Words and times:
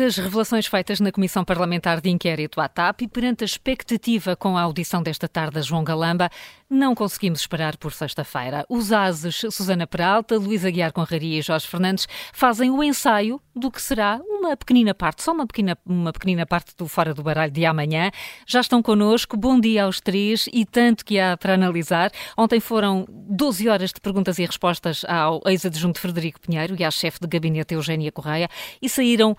Perante 0.00 0.18
as 0.18 0.24
revelações 0.24 0.66
feitas 0.66 0.98
na 0.98 1.12
Comissão 1.12 1.44
Parlamentar 1.44 2.00
de 2.00 2.08
Inquérito 2.08 2.58
à 2.58 2.68
TAP 2.68 3.02
e 3.02 3.08
perante 3.08 3.44
a 3.44 3.46
expectativa 3.46 4.34
com 4.34 4.56
a 4.56 4.62
audição 4.62 5.02
desta 5.02 5.28
tarde 5.28 5.58
a 5.58 5.62
João 5.62 5.84
Galamba, 5.84 6.30
não 6.70 6.94
conseguimos 6.94 7.40
esperar 7.40 7.76
por 7.76 7.92
sexta-feira. 7.92 8.64
Os 8.66 8.92
ases 8.92 9.42
Susana 9.50 9.86
Peralta, 9.86 10.38
Luísa 10.38 10.70
Guiar 10.70 10.92
Conraria 10.92 11.40
e 11.40 11.42
Jorge 11.42 11.66
Fernandes 11.66 12.08
fazem 12.32 12.70
o 12.70 12.82
ensaio 12.82 13.42
do 13.54 13.70
que 13.70 13.82
será 13.82 14.20
uma 14.24 14.56
pequenina 14.56 14.94
parte, 14.94 15.22
só 15.22 15.32
uma 15.32 15.46
pequena, 15.46 15.76
uma 15.84 16.12
pequenina 16.12 16.46
parte 16.46 16.74
do 16.76 16.86
Fora 16.88 17.12
do 17.12 17.22
Baralho 17.22 17.52
de 17.52 17.66
amanhã. 17.66 18.10
Já 18.46 18.60
estão 18.60 18.80
connosco. 18.80 19.36
Bom 19.36 19.60
dia 19.60 19.84
aos 19.84 20.00
três 20.00 20.48
e 20.52 20.64
tanto 20.64 21.04
que 21.04 21.18
há 21.18 21.36
para 21.36 21.54
analisar. 21.54 22.10
Ontem 22.38 22.60
foram 22.60 23.04
12 23.10 23.68
horas 23.68 23.92
de 23.92 24.00
perguntas 24.00 24.38
e 24.38 24.46
respostas 24.46 25.04
ao 25.06 25.42
ex-adjunto 25.46 26.00
Frederico 26.00 26.40
Pinheiro 26.40 26.74
e 26.78 26.84
à 26.84 26.90
chefe 26.90 27.20
de 27.20 27.26
gabinete 27.26 27.74
Eugénia 27.74 28.10
Correia 28.10 28.48
e 28.80 28.88
saíram 28.88 29.36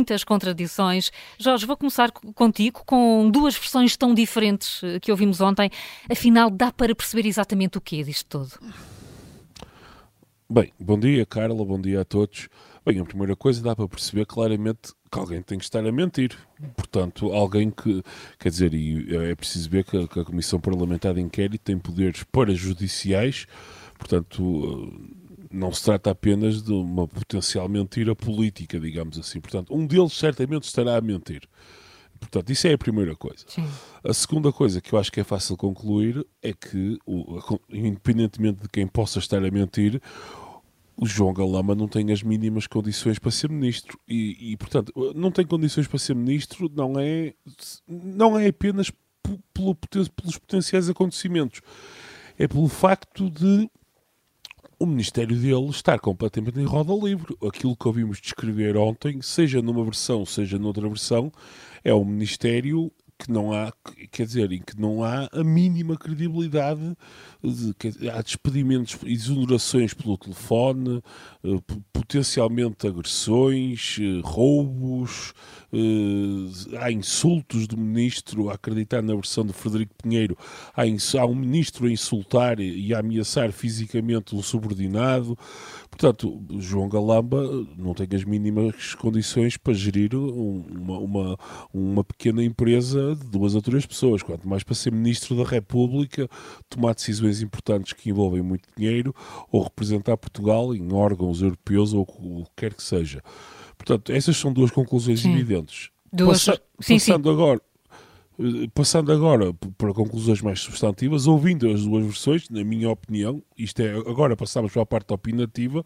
muitas 0.00 0.24
contradições. 0.24 1.10
Jorge, 1.38 1.66
vou 1.66 1.76
começar 1.76 2.10
contigo 2.10 2.82
com 2.86 3.30
duas 3.30 3.54
versões 3.54 3.96
tão 3.98 4.14
diferentes 4.14 4.82
eh, 4.82 4.98
que 4.98 5.10
ouvimos 5.10 5.42
ontem. 5.42 5.70
Afinal, 6.10 6.50
dá 6.50 6.72
para 6.72 6.94
perceber 6.94 7.28
exatamente 7.28 7.76
o 7.76 7.80
que 7.82 8.00
é 8.00 8.02
disto 8.02 8.26
tudo? 8.26 8.72
Bem, 10.48 10.72
bom 10.80 10.98
dia, 10.98 11.26
Carla, 11.26 11.62
bom 11.64 11.78
dia 11.78 12.00
a 12.00 12.04
todos. 12.04 12.48
Bem, 12.84 12.98
a 12.98 13.04
primeira 13.04 13.36
coisa 13.36 13.62
dá 13.62 13.76
para 13.76 13.86
perceber 13.86 14.24
claramente 14.24 14.94
que 15.12 15.18
alguém 15.18 15.42
tem 15.42 15.58
que 15.58 15.64
estar 15.64 15.86
a 15.86 15.92
mentir. 15.92 16.34
Portanto, 16.74 17.30
alguém 17.32 17.70
que, 17.70 18.02
quer 18.38 18.48
dizer, 18.48 18.72
e 18.72 19.14
é 19.14 19.34
preciso 19.34 19.68
ver 19.68 19.84
que 19.84 19.98
a, 19.98 20.08
que 20.08 20.18
a 20.18 20.24
Comissão 20.24 20.58
Parlamentar 20.58 21.12
de 21.12 21.20
Inquérito 21.20 21.62
tem 21.62 21.78
poderes 21.78 22.24
parajudiciais, 22.24 23.46
portanto, 23.98 24.90
não 25.50 25.72
se 25.72 25.84
trata 25.84 26.10
apenas 26.10 26.62
de 26.62 26.72
uma 26.72 27.08
potencial 27.08 27.68
mentira 27.68 28.14
política, 28.14 28.78
digamos 28.78 29.18
assim. 29.18 29.40
Portanto, 29.40 29.74
um 29.74 29.86
deles 29.86 30.12
certamente 30.12 30.64
estará 30.64 30.96
a 30.96 31.00
mentir. 31.00 31.42
Portanto, 32.20 32.50
isso 32.50 32.68
é 32.68 32.74
a 32.74 32.78
primeira 32.78 33.16
coisa. 33.16 33.44
Sim. 33.48 33.66
A 34.04 34.12
segunda 34.12 34.52
coisa 34.52 34.80
que 34.80 34.92
eu 34.92 34.98
acho 34.98 35.10
que 35.10 35.20
é 35.20 35.24
fácil 35.24 35.56
concluir 35.56 36.24
é 36.42 36.52
que, 36.52 36.98
independentemente 37.70 38.62
de 38.62 38.68
quem 38.68 38.86
possa 38.86 39.18
estar 39.18 39.42
a 39.42 39.50
mentir, 39.50 40.00
o 41.00 41.06
João 41.06 41.32
Galama 41.32 41.74
não 41.74 41.88
tem 41.88 42.12
as 42.12 42.22
mínimas 42.22 42.66
condições 42.66 43.18
para 43.18 43.30
ser 43.30 43.48
ministro 43.48 43.98
e, 44.06 44.52
e, 44.52 44.56
portanto 44.58 44.92
não 45.14 45.30
tem 45.30 45.46
condições 45.46 45.86
para 45.86 45.98
ser 45.98 46.14
ministro 46.14 46.70
não 46.74 47.00
é 47.00 47.32
não 47.88 48.38
é 48.38 48.48
apenas 48.48 48.92
pelo, 49.54 49.74
pelos 49.74 50.38
potenciais 50.38 50.90
acontecimentos 50.90 51.62
é 52.38 52.46
pelo 52.46 52.68
facto 52.68 53.30
de 53.30 53.70
o 54.80 54.86
ministério 54.86 55.36
dele 55.36 55.68
estar 55.68 56.00
completamente 56.00 56.58
em 56.58 56.64
roda 56.64 56.94
livre. 56.94 57.36
Aquilo 57.46 57.76
que 57.76 57.86
ouvimos 57.86 58.18
descrever 58.18 58.78
ontem, 58.78 59.20
seja 59.20 59.60
numa 59.60 59.84
versão, 59.84 60.24
seja 60.24 60.58
noutra 60.58 60.88
versão, 60.88 61.30
é 61.84 61.94
um 61.94 62.04
ministério 62.04 62.90
que 63.18 63.30
não 63.30 63.52
há, 63.52 63.70
quer 64.10 64.24
dizer, 64.24 64.50
em 64.50 64.62
que 64.62 64.80
não 64.80 65.04
há 65.04 65.28
a 65.30 65.44
mínima 65.44 65.94
credibilidade, 65.94 66.96
de, 67.44 68.08
há 68.08 68.22
despedimentos, 68.22 68.96
exonerações 69.04 69.92
pelo 69.92 70.16
telefone, 70.16 71.02
eh, 71.44 71.74
potencialmente 71.92 72.86
agressões, 72.86 73.98
eh, 74.00 74.22
roubos, 74.24 75.34
eh, 75.72 76.78
há 76.78 76.90
insultos 76.90 77.66
do 77.66 77.76
ministro, 77.76 78.50
a 78.50 78.54
acreditar 78.54 79.02
na 79.02 79.14
versão 79.14 79.44
de 79.44 79.52
Frederico 79.52 79.94
Pinheiro, 80.02 80.36
há, 80.74 80.82
há 80.82 81.26
um 81.26 81.34
ministro 81.34 81.86
a 81.86 81.90
insultar 81.90 82.60
e 82.60 82.94
a 82.94 82.98
ameaçar 82.98 83.52
fisicamente 83.52 84.34
um 84.34 84.42
subordinado, 84.42 85.36
Portanto, 85.90 86.40
João 86.58 86.88
Galamba 86.88 87.44
não 87.76 87.92
tem 87.92 88.08
as 88.14 88.24
mínimas 88.24 88.94
condições 88.94 89.56
para 89.56 89.74
gerir 89.74 90.14
uma, 90.14 90.98
uma, 90.98 91.38
uma 91.74 92.04
pequena 92.04 92.42
empresa 92.42 93.14
de 93.16 93.26
duas 93.26 93.54
ou 93.54 93.60
três 93.60 93.84
pessoas, 93.84 94.22
quanto 94.22 94.48
mais 94.48 94.62
para 94.62 94.74
ser 94.74 94.92
Ministro 94.92 95.36
da 95.36 95.44
República, 95.44 96.28
tomar 96.70 96.94
decisões 96.94 97.42
importantes 97.42 97.92
que 97.92 98.08
envolvem 98.08 98.40
muito 98.40 98.66
dinheiro 98.76 99.14
ou 99.50 99.62
representar 99.62 100.16
Portugal 100.16 100.74
em 100.74 100.92
órgãos 100.92 101.42
europeus 101.42 101.92
ou 101.92 102.02
o 102.02 102.44
que 102.44 102.50
quer 102.56 102.72
que 102.72 102.82
seja. 102.82 103.20
Portanto, 103.80 104.12
essas 104.12 104.36
são 104.36 104.52
duas 104.52 104.70
conclusões 104.70 105.20
sim. 105.20 105.32
evidentes. 105.32 105.90
Duas... 106.12 106.44
Passa, 106.44 106.60
sim, 106.80 106.98
passando 106.98 107.24
sim. 107.24 107.34
agora 107.34 107.60
Passando 108.72 109.12
agora 109.12 109.52
para 109.76 109.92
conclusões 109.92 110.40
mais 110.40 110.60
substantivas, 110.60 111.26
ouvindo 111.26 111.68
as 111.68 111.84
duas 111.84 112.06
versões, 112.06 112.48
na 112.48 112.64
minha 112.64 112.88
opinião, 112.88 113.42
isto 113.56 113.82
é, 113.82 113.90
agora 113.90 114.34
passamos 114.34 114.72
para 114.72 114.80
a 114.80 114.86
parte 114.86 115.12
opinativa, 115.12 115.84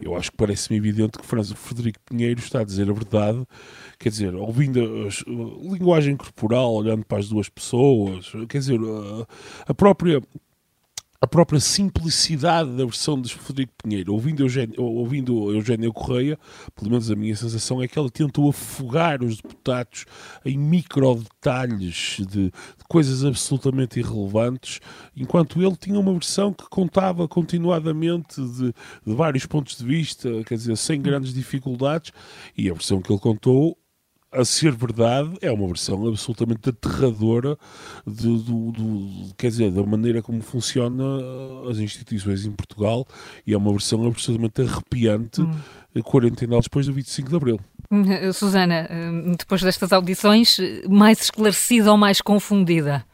eu 0.00 0.16
acho 0.16 0.30
que 0.30 0.36
parece-me 0.38 0.78
evidente 0.78 1.18
que 1.18 1.26
Frederico 1.26 2.00
Pinheiro 2.06 2.40
está 2.40 2.60
a 2.60 2.64
dizer 2.64 2.88
a 2.88 2.92
verdade, 2.94 3.46
quer 3.98 4.08
dizer, 4.08 4.34
ouvindo 4.34 4.80
a, 4.80 5.08
a 5.08 5.72
linguagem 5.74 6.16
corporal, 6.16 6.72
olhando 6.72 7.04
para 7.04 7.18
as 7.18 7.28
duas 7.28 7.50
pessoas, 7.50 8.32
quer 8.48 8.58
dizer, 8.58 8.80
a, 8.80 9.70
a 9.70 9.74
própria 9.74 10.22
a 11.22 11.26
própria 11.26 11.60
simplicidade 11.60 12.70
da 12.70 12.84
versão 12.84 13.20
de 13.20 13.34
Frederico 13.34 13.74
Pinheiro, 13.82 14.14
ouvindo 14.14 14.42
Eugênio, 14.42 14.82
ouvindo 14.82 15.52
Eugênio 15.52 15.92
Correia, 15.92 16.38
pelo 16.74 16.90
menos 16.90 17.10
a 17.10 17.14
minha 17.14 17.36
sensação 17.36 17.82
é 17.82 17.86
que 17.86 17.98
ela 17.98 18.08
tentou 18.08 18.48
afogar 18.48 19.22
os 19.22 19.36
deputados 19.36 20.06
em 20.46 20.56
micro 20.56 21.16
detalhes 21.16 22.16
de, 22.20 22.44
de 22.44 22.52
coisas 22.88 23.22
absolutamente 23.22 24.00
irrelevantes, 24.00 24.80
enquanto 25.14 25.60
ele 25.62 25.76
tinha 25.76 26.00
uma 26.00 26.12
versão 26.12 26.54
que 26.54 26.66
contava 26.70 27.28
continuadamente 27.28 28.40
de, 28.40 28.72
de 29.06 29.14
vários 29.14 29.44
pontos 29.44 29.76
de 29.76 29.84
vista, 29.84 30.42
quer 30.44 30.54
dizer, 30.54 30.76
sem 30.78 31.02
grandes 31.02 31.34
dificuldades, 31.34 32.12
e 32.56 32.70
a 32.70 32.72
versão 32.72 33.02
que 33.02 33.12
ele 33.12 33.20
contou 33.20 33.76
a 34.32 34.44
ser 34.44 34.72
verdade, 34.72 35.32
é 35.40 35.50
uma 35.50 35.66
versão 35.66 36.06
absolutamente 36.06 36.68
aterradora 36.68 37.58
de, 38.06 38.28
do, 38.44 38.70
do, 38.70 39.34
quer 39.36 39.48
dizer, 39.48 39.72
da 39.72 39.82
maneira 39.82 40.22
como 40.22 40.40
funcionam 40.40 41.68
as 41.68 41.78
instituições 41.78 42.46
em 42.46 42.52
Portugal 42.52 43.06
e 43.46 43.52
é 43.52 43.56
uma 43.56 43.72
versão 43.72 44.06
absolutamente 44.06 44.62
arrepiante 44.62 45.42
hum. 45.42 45.52
40 46.04 46.44
anos 46.44 46.64
depois 46.64 46.86
do 46.86 46.92
25 46.92 47.28
de 47.28 47.36
Abril. 47.36 47.60
Hum, 47.90 48.32
Susana, 48.32 48.88
hum, 48.90 49.34
depois 49.36 49.62
destas 49.62 49.92
audições, 49.92 50.58
mais 50.88 51.22
esclarecida 51.22 51.90
ou 51.90 51.98
mais 51.98 52.20
confundida? 52.20 53.04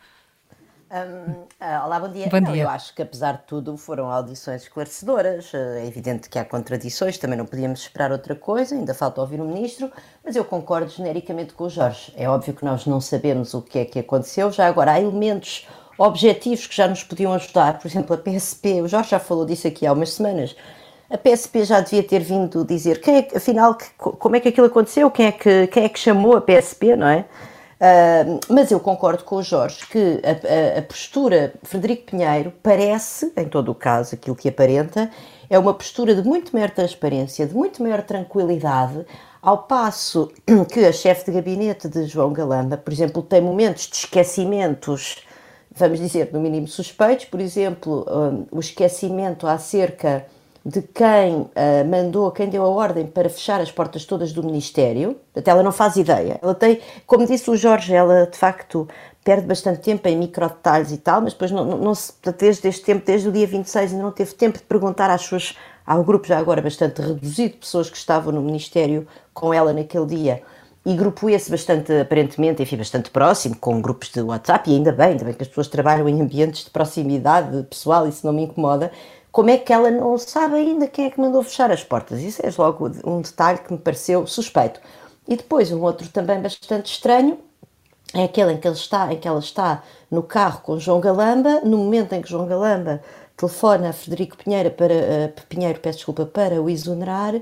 Um, 0.89 1.45
ah, 1.59 1.85
olá, 1.85 1.99
bom 1.99 2.09
dia. 2.09 2.29
Bom 2.29 2.39
dia. 2.39 2.41
Não, 2.41 2.55
eu 2.55 2.69
acho 2.69 2.95
que, 2.95 3.03
apesar 3.03 3.33
de 3.33 3.43
tudo, 3.43 3.77
foram 3.77 4.09
audições 4.09 4.63
esclarecedoras. 4.63 5.53
É 5.53 5.85
evidente 5.85 6.29
que 6.29 6.39
há 6.39 6.45
contradições, 6.45 7.19
também 7.19 7.37
não 7.37 7.45
podíamos 7.45 7.81
esperar 7.81 8.13
outra 8.13 8.37
coisa, 8.37 8.75
ainda 8.75 8.95
falta 8.95 9.21
ouvir 9.21 9.41
o 9.41 9.45
Ministro, 9.45 9.91
mas 10.25 10.37
eu 10.37 10.45
concordo 10.45 10.89
genericamente 10.89 11.55
com 11.55 11.65
o 11.65 11.71
Jorge. 11.71 12.13
É 12.17 12.29
óbvio 12.29 12.55
que 12.55 12.65
nós 12.65 12.87
não 12.87 13.01
sabemos 13.01 13.53
o 13.53 13.63
que 13.63 13.81
é 13.81 13.85
que 13.85 13.99
aconteceu. 13.99 14.53
Já 14.53 14.69
agora, 14.69 14.93
há 14.93 15.01
elementos 15.01 15.67
objetivos 15.99 16.67
que 16.69 16.77
já 16.77 16.87
nos 16.87 17.03
podiam 17.03 17.33
ajudar, 17.35 17.79
por 17.79 17.89
exemplo, 17.89 18.15
a 18.15 18.19
PSP, 18.19 18.83
o 18.83 18.89
Jorge 18.89 19.11
já 19.11 19.19
falou 19.19 19.45
disso 19.45 19.67
aqui 19.67 19.87
há 19.87 19.93
umas 19.93 20.13
semanas. 20.13 20.55
A 21.11 21.19
PSP 21.19 21.65
já 21.65 21.81
devia 21.81 22.03
ter 22.03 22.21
vindo 22.21 22.65
dizer 22.65 23.01
quem 23.01 23.19
é, 23.19 23.29
afinal, 23.37 23.75
que, 23.75 23.87
como 23.97 24.37
é 24.37 24.41
que 24.41 24.49
aquilo 24.49 24.67
aconteceu, 24.67 25.11
quem 25.11 25.27
é 25.27 25.33
que, 25.33 25.67
quem 25.69 25.85
é 25.85 25.89
que 25.89 25.99
chamou 25.99 26.37
a 26.37 26.41
PSP, 26.41 26.95
não 26.95 27.09
é? 27.09 27.25
Uh, 27.77 28.41
mas 28.49 28.71
eu 28.71 28.81
concordo 28.81 29.23
com 29.23 29.37
o 29.37 29.43
Jorge 29.43 29.87
que 29.87 30.23
a, 30.25 30.77
a, 30.77 30.79
a, 30.79 30.83
postura 30.83 31.53
Frederico 31.63 32.11
Pinheiro 32.11 32.51
parece, 32.63 33.31
em 33.37 33.47
todo 33.47 33.71
o 33.71 33.75
caso, 33.75 34.15
aquilo 34.15 34.35
que 34.35 34.49
aparenta, 34.49 35.11
é 35.51 35.59
uma 35.59 35.75
postura 35.75 36.15
de 36.15 36.27
muito 36.27 36.55
maior 36.55 36.71
transparência, 36.71 37.47
de 37.47 37.55
muito 37.55 37.83
maior 37.83 38.01
tranquilidade, 38.01 39.05
ao 39.43 39.59
passo 39.59 40.33
que 40.73 40.87
a 40.87 40.93
chefe 40.93 41.27
de 41.27 41.33
gabinete 41.33 41.87
de 41.87 42.05
João 42.07 42.33
Galamba, 42.33 42.79
por 42.79 42.93
exemplo, 42.93 43.23
tem 43.23 43.43
momentos 43.43 43.89
de 43.89 43.97
esquecimentos, 43.97 45.19
vamos 45.71 45.99
dizer, 45.99 46.31
no 46.33 46.41
mínimo 46.41 46.67
suspeitos, 46.67 47.27
por 47.27 47.41
exemplo, 47.41 48.07
um, 48.09 48.57
o 48.57 48.61
esquecimento 48.61 49.47
acerca 49.47 50.27
de 50.67 50.83
quem 50.83 51.43
uh, 51.43 51.51
mandou, 51.89 52.29
quem 52.33 52.49
deu 52.49 52.65
a 52.65 52.69
ordem 52.69 53.07
para 53.07 53.31
fechar 53.31 53.61
as 53.61 53.71
portas 53.71 54.05
todas 54.05 54.33
do 54.33 54.43
Ministério. 54.43 55.17
Até 55.33 55.53
ela 55.53 55.63
não 55.63 55.71
faz 55.71 55.95
ideia. 55.95 56.41
Ela 56.43 56.57
tem, 56.57 56.81
como 57.07 57.25
disse 57.25 57.49
o 57.49 57.57
Jorge, 57.57 57.95
ela 57.95 58.27
de 58.27 58.37
facto 58.37 58.89
perde 59.23 59.47
bastante 59.47 59.79
tempo 59.79 60.09
em 60.09 60.17
micro 60.17 60.49
detalhes 60.49 60.91
e 60.91 60.97
tal, 60.97 61.21
mas 61.21 61.35
depois 61.35 61.53
não, 61.53 61.65
não, 61.65 61.79
não 61.79 61.95
se, 61.95 62.13
desde 62.37 62.67
este 62.67 62.85
tempo, 62.85 63.07
desde 63.07 63.29
o 63.29 63.33
dia 63.33 63.47
26, 63.47 63.93
ainda 63.93 64.03
não 64.03 64.11
teve 64.11 64.35
tempo 64.35 64.59
de 64.59 64.65
perguntar 64.65 65.09
às 65.09 65.23
suas. 65.23 65.55
Um 65.89 66.03
grupo 66.03 66.27
já 66.27 66.37
agora 66.37 66.61
bastante 66.61 67.01
reduzido 67.01 67.55
de 67.55 67.61
pessoas 67.61 67.89
que 67.89 67.97
estavam 67.97 68.33
no 68.33 68.43
Ministério 68.43 69.07
com 69.33 69.55
ela 69.55 69.73
naquele 69.73 70.07
dia. 70.07 70.43
E 70.85 70.95
grupo 70.97 71.31
esse 71.31 71.49
bastante, 71.49 71.93
aparentemente, 71.93 72.61
enfim, 72.61 72.77
bastante 72.77 73.09
próximo, 73.11 73.57
com 73.57 73.81
grupos 73.81 74.09
de 74.11 74.21
WhatsApp, 74.21 74.69
e 74.69 74.75
ainda 74.75 74.91
bem, 74.91 75.11
ainda 75.11 75.25
bem 75.25 75.35
que 75.35 75.43
as 75.43 75.49
pessoas 75.49 75.69
trabalham 75.69 76.09
em 76.09 76.21
ambientes 76.21 76.65
de 76.65 76.71
proximidade 76.71 77.63
pessoal, 77.65 78.09
isso 78.09 78.27
não 78.27 78.33
me 78.33 78.43
incomoda, 78.43 78.91
como 79.37 79.51
é 79.51 79.59
que 79.59 79.71
ela 79.71 79.91
não 79.91 80.17
sabe 80.17 80.55
ainda 80.55 80.89
quem 80.89 81.05
é 81.05 81.11
que 81.11 81.21
mandou 81.21 81.43
fechar 81.43 81.71
as 81.71 81.85
portas? 81.85 82.23
Isso 82.23 82.41
é 82.43 82.49
logo 82.57 82.91
um 83.05 83.21
detalhe 83.21 83.59
que 83.59 83.71
me 83.71 83.79
pareceu 83.79 84.27
suspeito. 84.27 84.81
E 85.29 85.37
depois 85.37 85.71
um 85.71 85.83
outro 85.83 86.09
também 86.09 86.41
bastante 86.41 86.91
estranho 86.91 87.37
é 88.15 88.25
aquele 88.25 88.55
em 88.55 88.57
que, 88.57 88.67
ele 88.67 88.75
está, 88.75 89.13
em 89.13 89.19
que 89.19 89.29
ela 89.29 89.39
está 89.39 89.83
no 90.11 90.23
carro 90.23 90.63
com 90.63 90.79
João 90.79 91.03
Galamba, 91.03 91.61
no 91.61 91.77
momento 91.77 92.15
em 92.15 92.23
que 92.23 92.31
João 92.31 92.47
Galamba 92.47 93.03
telefona 93.37 93.91
a 93.91 93.93
Frederico 93.93 94.39
Pinheiro 94.39 94.71
para, 94.71 94.95
uh, 94.95 95.47
Pinheiro, 95.51 95.81
peço 95.81 95.99
desculpa, 95.99 96.25
para 96.25 96.63
o 96.63 96.71
exonerar, 96.71 97.35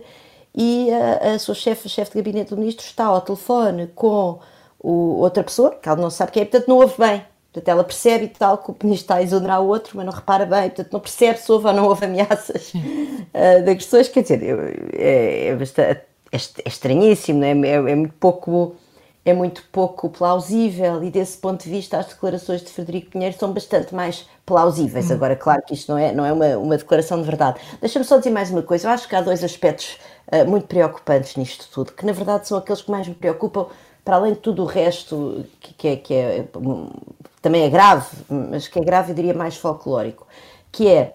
e 0.52 0.90
a, 0.90 1.35
a 1.35 1.38
sua 1.38 1.55
chefe, 1.55 1.88
chefe 1.88 2.11
de 2.11 2.17
gabinete 2.17 2.50
do 2.50 2.56
ministro, 2.56 2.85
está 2.85 3.05
ao 3.05 3.20
telefone 3.20 3.87
com 3.94 4.40
o, 4.81 5.20
outra 5.20 5.44
pessoa, 5.44 5.70
que 5.70 5.88
ela 5.88 6.00
não 6.00 6.11
sabe 6.11 6.32
quem 6.32 6.43
é, 6.43 6.44
portanto 6.44 6.67
não 6.67 6.79
ouve 6.79 6.97
bem. 6.99 7.25
Portanto, 7.55 7.69
ela 7.69 7.85
percebe 7.85 8.25
e 8.25 8.29
tal 8.29 8.59
que 8.59 8.73
o 8.73 8.77
ministro 8.83 9.05
está 9.05 9.15
a 9.15 9.23
exonerar 9.23 9.62
o 9.62 9.69
outro, 9.69 9.97
mas 9.97 10.05
não 10.05 10.12
repara 10.12 10.45
bem, 10.45 10.62
portanto 10.71 10.93
não 10.93 10.99
percebe 10.99 11.39
se 11.39 11.53
houve 11.53 11.69
ou 11.69 11.73
não 11.73 11.85
houve 11.85 12.05
ameaças 12.05 12.75
uh, 12.75 13.62
de 13.62 13.71
agressões. 13.71 14.09
Quer 14.09 14.23
dizer, 14.23 14.91
é, 14.93 15.47
é, 15.47 15.55
bastante, 15.55 16.01
é, 16.33 16.37
é 16.37 16.69
estranhíssimo, 16.69 17.45
é, 17.45 17.51
é, 17.51 17.75
é, 17.75 17.95
muito 17.95 18.15
pouco, 18.15 18.75
é 19.25 19.33
muito 19.33 19.62
pouco 19.71 20.11
plausível 20.11 21.05
e 21.05 21.12
desse 21.12 21.39
ponto 21.39 21.62
de 21.62 21.71
vista 21.71 21.97
as 21.97 22.06
declarações 22.06 22.61
de 22.61 22.73
Frederico 22.73 23.12
Pinheiro 23.12 23.37
são 23.39 23.53
bastante 23.53 23.95
mais 23.95 24.29
plausíveis. 24.45 25.09
Hum. 25.09 25.15
Agora, 25.15 25.37
claro 25.37 25.62
que 25.62 25.75
isto 25.75 25.93
não 25.93 25.99
é, 25.99 26.12
não 26.12 26.27
é 26.27 26.33
uma, 26.33 26.59
uma 26.59 26.77
declaração 26.77 27.21
de 27.21 27.25
verdade. 27.25 27.61
Deixa-me 27.81 28.05
só 28.05 28.19
dizer 28.19 28.31
mais 28.31 28.50
uma 28.50 28.62
coisa. 28.62 28.89
Eu 28.89 28.91
acho 28.91 29.09
que 29.09 29.15
há 29.15 29.21
dois 29.21 29.45
aspectos 29.45 29.97
uh, 30.33 30.45
muito 30.50 30.67
preocupantes 30.67 31.37
nisto 31.37 31.69
tudo, 31.73 31.93
que 31.93 32.05
na 32.05 32.12
verdade 32.12 32.49
são 32.49 32.59
aqueles 32.59 32.83
que 32.83 32.91
mais 32.91 33.07
me 33.07 33.15
preocupam 33.15 33.69
para 34.05 34.17
além 34.17 34.33
de 34.33 34.41
tudo 34.41 34.65
o 34.65 34.67
resto, 34.67 35.47
que, 35.61 35.73
que, 35.73 35.89
é, 35.89 35.97
que 35.97 36.15
é, 36.15 36.45
também 37.44 37.62
é 37.62 37.69
grave, 37.69 38.06
mas 38.31 38.67
que 38.67 38.79
é 38.79 38.82
grave, 38.82 39.12
eu 39.12 39.14
diria, 39.14 39.35
mais 39.35 39.55
folclórico, 39.55 40.26
que 40.73 40.88
é, 40.88 41.14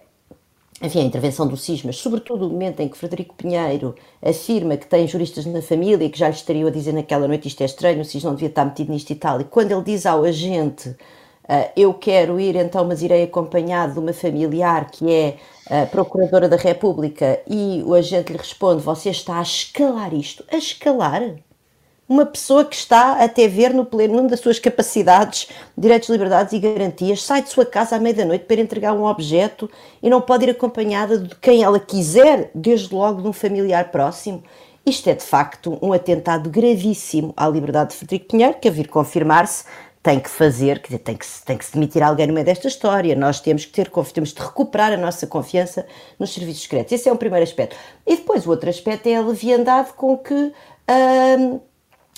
enfim, 0.79 0.99
a 0.99 1.03
intervenção 1.03 1.47
do 1.47 1.57
SIS, 1.57 1.81
mas 1.81 1.95
sobretudo 1.95 2.45
o 2.45 2.51
momento 2.51 2.81
em 2.81 2.87
que 2.87 2.95
Frederico 2.95 3.33
Pinheiro 3.33 3.95
afirma 4.23 4.77
que 4.77 4.85
tem 4.85 5.07
juristas 5.07 5.47
na 5.47 5.59
família 5.59 6.05
e 6.05 6.09
que 6.09 6.19
já 6.19 6.27
lhe 6.27 6.35
estariam 6.35 6.67
a 6.67 6.71
dizer 6.71 6.93
naquela 6.93 7.27
noite 7.27 7.47
isto 7.47 7.61
é 7.61 7.65
estranho, 7.65 8.01
o 8.01 8.05
SIS 8.05 8.23
não 8.23 8.35
devia 8.35 8.49
estar 8.49 8.63
metido 8.63 8.91
nisto 8.91 9.09
e 9.09 9.15
tal, 9.15 9.41
e 9.41 9.43
quando 9.43 9.71
ele 9.71 9.81
diz 9.81 10.05
ao 10.05 10.23
agente 10.23 10.95
Uh, 11.49 11.65
eu 11.75 11.95
quero 11.95 12.39
ir, 12.39 12.55
então, 12.55 12.85
mas 12.85 13.01
irei 13.01 13.23
acompanhado 13.23 13.93
de 13.93 13.99
uma 13.99 14.13
familiar 14.13 14.91
que 14.91 15.11
é 15.11 15.37
uh, 15.65 15.87
Procuradora 15.89 16.47
da 16.47 16.55
República, 16.55 17.41
e 17.47 17.81
o 17.83 17.95
agente 17.95 18.31
lhe 18.31 18.37
responde: 18.37 18.83
Você 18.83 19.09
está 19.09 19.39
a 19.39 19.41
escalar 19.41 20.13
isto? 20.13 20.45
A 20.51 20.57
escalar? 20.57 21.39
Uma 22.09 22.25
pessoa 22.25 22.65
que 22.65 22.75
está 22.75 23.23
até 23.23 23.47
ver 23.47 23.71
no 23.71 23.85
pleno 23.85 24.27
das 24.27 24.39
suas 24.39 24.57
capacidades, 24.57 25.47
direitos, 25.77 26.09
liberdades 26.09 26.51
e 26.53 26.59
garantias, 26.59 27.21
sai 27.21 27.43
de 27.43 27.49
sua 27.49 27.67
casa 27.67 27.95
à 27.95 27.99
meia-noite 27.99 28.45
para 28.45 28.59
entregar 28.59 28.93
um 28.93 29.05
objeto 29.05 29.69
e 30.01 30.09
não 30.09 30.19
pode 30.19 30.45
ir 30.45 30.49
acompanhada 30.49 31.19
de 31.19 31.35
quem 31.35 31.61
ela 31.61 31.79
quiser, 31.79 32.49
desde 32.55 32.93
logo 32.95 33.21
de 33.21 33.27
um 33.27 33.33
familiar 33.33 33.91
próximo. 33.91 34.43
Isto 34.83 35.07
é 35.11 35.13
de 35.13 35.23
facto 35.23 35.77
um 35.83 35.93
atentado 35.93 36.49
gravíssimo 36.49 37.31
à 37.37 37.47
liberdade 37.47 37.91
de 37.91 37.97
Frederico 37.97 38.29
Pinheiro, 38.29 38.55
que 38.59 38.67
a 38.67 38.71
vir 38.71 38.87
confirmar-se 38.87 39.65
tem 40.01 40.19
que 40.19 40.29
fazer, 40.29 40.81
dizer, 40.81 40.99
tem 40.99 41.15
que, 41.15 41.25
tem 41.45 41.57
que 41.57 41.65
se 41.65 41.73
demitir 41.73 42.01
alguém 42.01 42.25
no 42.25 42.33
meio 42.33 42.45
desta 42.45 42.67
história. 42.67 43.15
Nós 43.15 43.39
temos 43.39 43.65
que 43.65 43.71
ter, 43.71 43.91
temos 44.11 44.33
de 44.33 44.41
recuperar 44.41 44.93
a 44.93 44.97
nossa 44.97 45.27
confiança 45.27 45.85
nos 46.17 46.33
serviços 46.33 46.63
secretos. 46.63 46.93
Esse 46.93 47.07
é 47.07 47.13
um 47.13 47.17
primeiro 47.17 47.43
aspecto. 47.43 47.75
E 48.07 48.15
depois 48.15 48.47
o 48.47 48.49
outro 48.49 48.69
aspecto 48.69 49.07
é 49.07 49.17
a 49.17 49.21
leviandade 49.21 49.93
com 49.93 50.17
que 50.17 50.51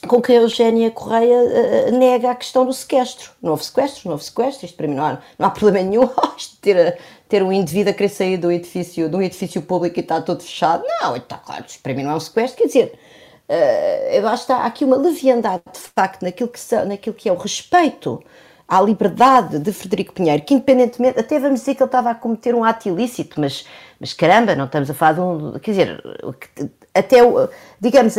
com 0.08 0.22
que 0.22 0.32
a 0.32 0.36
Eugénia 0.36 0.90
Correia 0.90 1.38
uh, 1.38 1.98
nega 1.98 2.32
a 2.32 2.36
questão 2.36 2.66
do 2.66 2.74
sequestro. 2.74 3.32
Não 3.42 3.52
houve 3.52 3.66
sequestro, 3.66 4.02
não 4.06 4.14
houve 4.14 4.24
sequestro, 4.24 4.66
isto 4.66 4.76
para 4.76 4.88
mim 4.88 4.96
não 4.96 5.06
há, 5.06 5.20
não 5.38 5.48
há 5.48 5.50
problema 5.52 5.88
nenhum 5.88 6.10
ter, 6.62 6.98
ter 7.30 7.44
um 7.44 7.52
indivíduo 7.52 7.92
a 7.92 7.94
querer 7.94 8.10
sair 8.10 8.38
do 8.38 8.52
edifício, 8.52 9.08
de 9.08 9.16
um 9.16 9.22
edifício 9.22 9.62
público 9.62 10.00
e 10.00 10.02
está 10.02 10.22
todo 10.22 10.42
fechado. 10.42 10.84
Não, 11.02 11.16
está 11.16 11.38
claro, 11.38 11.66
isto 11.68 11.82
para 11.82 11.94
mim 11.94 12.04
não 12.04 12.12
é 12.12 12.16
um 12.16 12.20
sequestro, 12.20 12.58
quer 12.58 12.68
dizer, 12.68 13.00
uh, 13.50 14.14
eu 14.14 14.28
acho 14.28 14.46
que 14.46 14.52
há 14.52 14.66
aqui 14.66 14.84
uma 14.84 14.98
leviandade 14.98 15.64
de 15.72 15.80
facto 15.80 16.24
naquilo 16.24 16.50
que, 16.50 16.60
naquilo 16.86 17.16
que 17.16 17.30
é 17.30 17.32
o 17.32 17.38
respeito 17.38 18.24
à 18.68 18.82
liberdade 18.82 19.60
de 19.60 19.74
Frederico 19.74 20.14
Pinheiro, 20.14 20.42
que 20.44 20.54
independentemente, 20.54 21.20
até 21.20 21.38
vamos 21.38 21.60
dizer 21.60 21.76
que 21.76 21.84
ele 21.84 21.90
estava 21.90 22.10
a 22.10 22.16
cometer 22.16 22.56
um 22.56 22.64
ato 22.64 22.88
ilícito, 22.88 23.40
mas, 23.40 23.66
mas 24.00 24.14
caramba, 24.14 24.56
não 24.56 24.64
estamos 24.64 24.90
a 24.90 24.94
falar 24.94 25.12
de 25.12 25.20
um, 25.20 25.60
quer 25.60 25.72
dizer, 25.72 26.04
até, 26.94 27.18
digamos, 27.80 28.18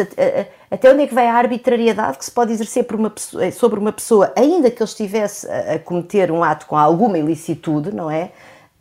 até 0.70 0.92
onde 0.92 1.02
é 1.02 1.06
que 1.06 1.14
vai 1.14 1.26
a 1.26 1.34
arbitrariedade 1.34 2.18
que 2.18 2.24
se 2.24 2.30
pode 2.30 2.52
exercer 2.52 2.86
uma 2.92 3.10
pessoa, 3.10 3.50
sobre 3.50 3.78
uma 3.78 3.92
pessoa, 3.92 4.32
ainda 4.36 4.70
que 4.70 4.82
ele 4.82 4.88
estivesse 4.88 5.46
a, 5.50 5.78
cometer 5.78 6.30
um 6.30 6.42
ato 6.42 6.66
com 6.66 6.76
alguma 6.76 7.18
ilicitude, 7.18 7.94
não 7.94 8.10
é? 8.10 8.30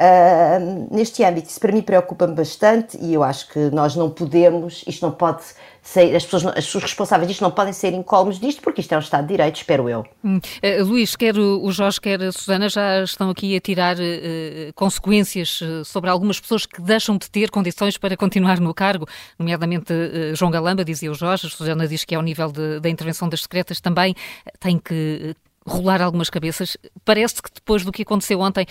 Uh, 0.01 0.87
neste 0.95 1.23
âmbito, 1.23 1.47
isso 1.47 1.59
para 1.59 1.71
mim 1.71 1.83
preocupa-me 1.83 2.33
bastante 2.33 2.97
e 2.99 3.13
eu 3.13 3.21
acho 3.21 3.47
que 3.49 3.59
nós 3.69 3.95
não 3.95 4.09
podemos, 4.09 4.83
isto 4.87 5.05
não 5.05 5.11
pode 5.11 5.43
ser, 5.81 6.15
as 6.15 6.23
pessoas, 6.23 6.45
as 6.45 6.65
pessoas 6.65 6.83
responsáveis 6.83 7.27
disto 7.27 7.41
não 7.41 7.51
podem 7.51 7.73
ser 7.73 7.93
incólumes 7.93 8.39
disto, 8.39 8.61
porque 8.61 8.81
isto 8.81 8.93
é 8.93 8.97
um 8.97 8.99
Estado 8.99 9.23
de 9.23 9.29
Direito, 9.29 9.57
espero 9.57 9.89
eu. 9.89 10.05
Hum. 10.23 10.37
Uh, 10.37 10.83
Luís, 10.83 11.15
quer 11.15 11.37
o 11.37 11.71
Jorge, 11.71 11.99
quer 11.99 12.21
a 12.21 12.31
Susana 12.31 12.69
já 12.69 13.03
estão 13.03 13.29
aqui 13.29 13.55
a 13.55 13.59
tirar 13.59 13.97
uh, 13.97 14.73
consequências 14.75 15.59
sobre 15.85 16.09
algumas 16.09 16.39
pessoas 16.39 16.65
que 16.65 16.81
deixam 16.81 17.17
de 17.17 17.29
ter 17.29 17.49
condições 17.49 17.97
para 17.97 18.15
continuar 18.15 18.59
no 18.59 18.73
cargo, 18.73 19.07
nomeadamente 19.37 19.93
João 20.35 20.51
Galamba, 20.51 20.85
dizia 20.85 21.11
o 21.11 21.15
Jorge, 21.15 21.47
a 21.47 21.49
Susana 21.49 21.87
diz 21.87 22.05
que 22.05 22.15
ao 22.15 22.21
nível 22.21 22.51
de, 22.51 22.79
da 22.79 22.89
intervenção 22.89 23.27
das 23.27 23.41
secretas 23.41 23.79
também 23.81 24.15
tem 24.59 24.77
que 24.77 25.35
rolar 25.65 26.01
algumas 26.01 26.29
cabeças. 26.29 26.77
Parece 27.03 27.41
que 27.41 27.49
depois 27.53 27.83
do 27.83 27.91
que 27.91 28.01
aconteceu 28.01 28.39
ontem 28.39 28.65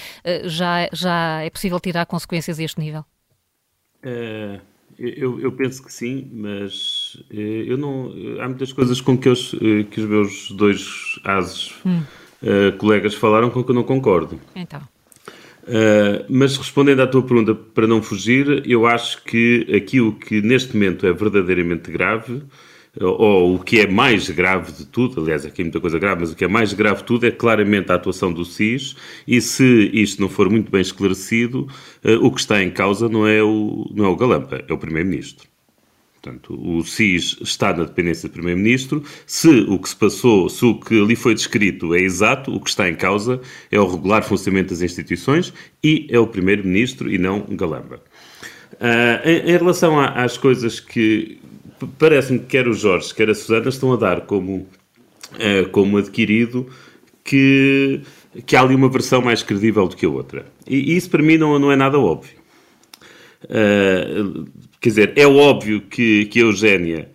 já, 0.45 0.89
já 0.93 1.43
é 1.43 1.51
possível 1.51 1.79
tirar 1.81 2.07
consequências 2.07 2.59
a 2.59 2.63
este 2.63 2.81
nível? 2.81 3.05
Uh, 4.05 4.61
eu, 4.99 5.41
eu, 5.41 5.53
penso 5.53 5.83
que 5.83 5.93
sim, 5.93 6.29
mas 6.33 7.00
uh, 7.15 7.35
eu 7.35 7.77
não. 7.77 8.13
Há 8.41 8.49
muitas 8.49 8.73
coisas 8.73 9.01
com 9.01 9.17
que, 9.17 9.29
eu, 9.29 9.33
uh, 9.33 9.85
que 9.85 10.01
os 10.01 10.09
meus 10.09 10.51
dois 10.53 11.21
ases 11.25 11.73
hum. 11.85 12.03
colegas 12.79 13.15
falaram 13.15 13.51
com 13.51 13.63
que 13.63 13.71
eu 13.71 13.75
não 13.75 13.85
concordo. 13.85 14.41
Então. 14.55 14.81
mas 16.29 16.57
respondendo 16.57 17.01
à 17.01 17.07
tua 17.07 17.23
pergunta, 17.23 17.55
para 17.55 17.87
não 17.87 18.03
fugir, 18.03 18.63
eu 18.67 18.87
acho 18.87 19.23
que 19.25 19.67
aquilo 19.75 20.13
que 20.13 20.41
neste 20.41 20.75
momento 20.75 21.07
é 21.07 21.13
verdadeiramente 21.13 21.91
grave 21.91 22.43
ou 22.99 23.55
o 23.55 23.59
que 23.61 23.81
é 23.81 23.87
mais 23.87 24.29
grave 24.31 24.73
de 24.73 24.85
tudo, 24.85 25.21
aliás, 25.21 25.47
aqui 25.47 25.63
é 25.63 25.65
muita 25.65 25.81
coisa 25.81 25.99
grave, 25.99 26.23
mas 26.23 26.33
o 26.33 26.37
que 26.37 26.45
é 26.45 26.49
mais 26.49 26.73
grave 26.73 27.01
de 27.01 27.05
tudo 27.05 27.25
é 27.27 27.31
claramente 27.31 27.93
a 27.93 27.95
atuação 27.95 28.33
do 28.33 28.45
SIS, 28.45 28.97
e 29.27 29.41
se 29.41 29.91
isto 29.93 30.21
não 30.21 30.29
for 30.29 30.51
muito 30.51 30.71
bem 30.71 30.81
esclarecido, 30.81 31.69
uh, 32.05 32.25
o 32.25 32.33
que 32.33 32.41
está 32.41 32.63
em 32.63 32.71
causa 32.71 33.09
não 33.09 33.27
é 33.27 33.43
o, 33.43 33.89
não 33.95 34.07
é 34.07 34.09
o 34.09 34.17
Galampa, 34.17 34.65
é 34.67 34.73
o 34.73 34.79
Primeiro-Ministro. 34.79 35.49
Portanto, 36.23 36.55
o 36.55 36.85
SIS 36.85 37.39
está 37.41 37.73
na 37.73 37.85
dependência 37.85 38.29
do 38.29 38.33
Primeiro-Ministro. 38.33 39.03
Se 39.27 39.49
o 39.49 39.79
que 39.79 39.89
se 39.89 39.97
passou, 39.97 40.51
se 40.51 40.63
o 40.67 40.79
que 40.79 41.01
ali 41.01 41.17
foi 41.17 41.35
descrito 41.35 41.95
é 41.95 42.01
exato, 42.01 42.55
o 42.55 42.61
que 42.61 42.69
está 42.69 42.89
em 42.91 42.95
causa 42.95 43.41
é 43.71 43.81
o 43.81 43.91
regular 43.91 44.23
funcionamento 44.23 44.69
das 44.69 44.83
instituições 44.83 45.51
e 45.83 46.07
é 46.11 46.19
o 46.19 46.27
Primeiro-Ministro 46.27 47.11
e 47.11 47.17
não 47.17 47.41
Galamba. 47.49 48.03
Uh, 48.75 49.27
em, 49.27 49.51
em, 49.51 49.57
relação 49.57 49.99
a, 49.99 50.09
às 50.09 50.37
coisas 50.37 50.79
que, 50.79 51.41
parece-me 51.99 52.41
que 52.41 52.47
quer 52.47 52.69
o 52.69 52.75
Jorge, 52.75 53.15
quer 53.15 53.31
a 53.31 53.35
Susana 53.35 53.71
estão 53.71 53.91
a 53.95 53.97
dar 53.97 54.21
como, 54.23 54.57
uh, 54.57 55.69
como 55.73 55.97
adquirido 55.97 56.69
que, 57.25 58.03
que 58.45 58.57
há 58.57 58.61
ali 58.61 58.75
uma 58.75 58.91
versão 58.91 59.23
mais 59.23 59.43
credível 59.43 59.89
do 59.89 59.97
que 59.97 60.05
a 60.05 60.11
outra. 60.11 60.45
E, 60.69 60.93
e 60.93 60.97
isso 60.97 61.09
para 61.09 61.23
mim 61.23 61.39
não, 61.39 61.59
não 61.59 61.73
é 61.73 61.77
nada 61.77 61.99
óbvio. 61.99 62.39
Uh, 63.45 64.47
quer 64.81 64.89
dizer, 64.89 65.13
é 65.17 65.27
óbvio 65.27 65.83
que, 65.83 66.27
que 66.27 66.41
a 66.41 66.43
Eugénia 66.43 67.11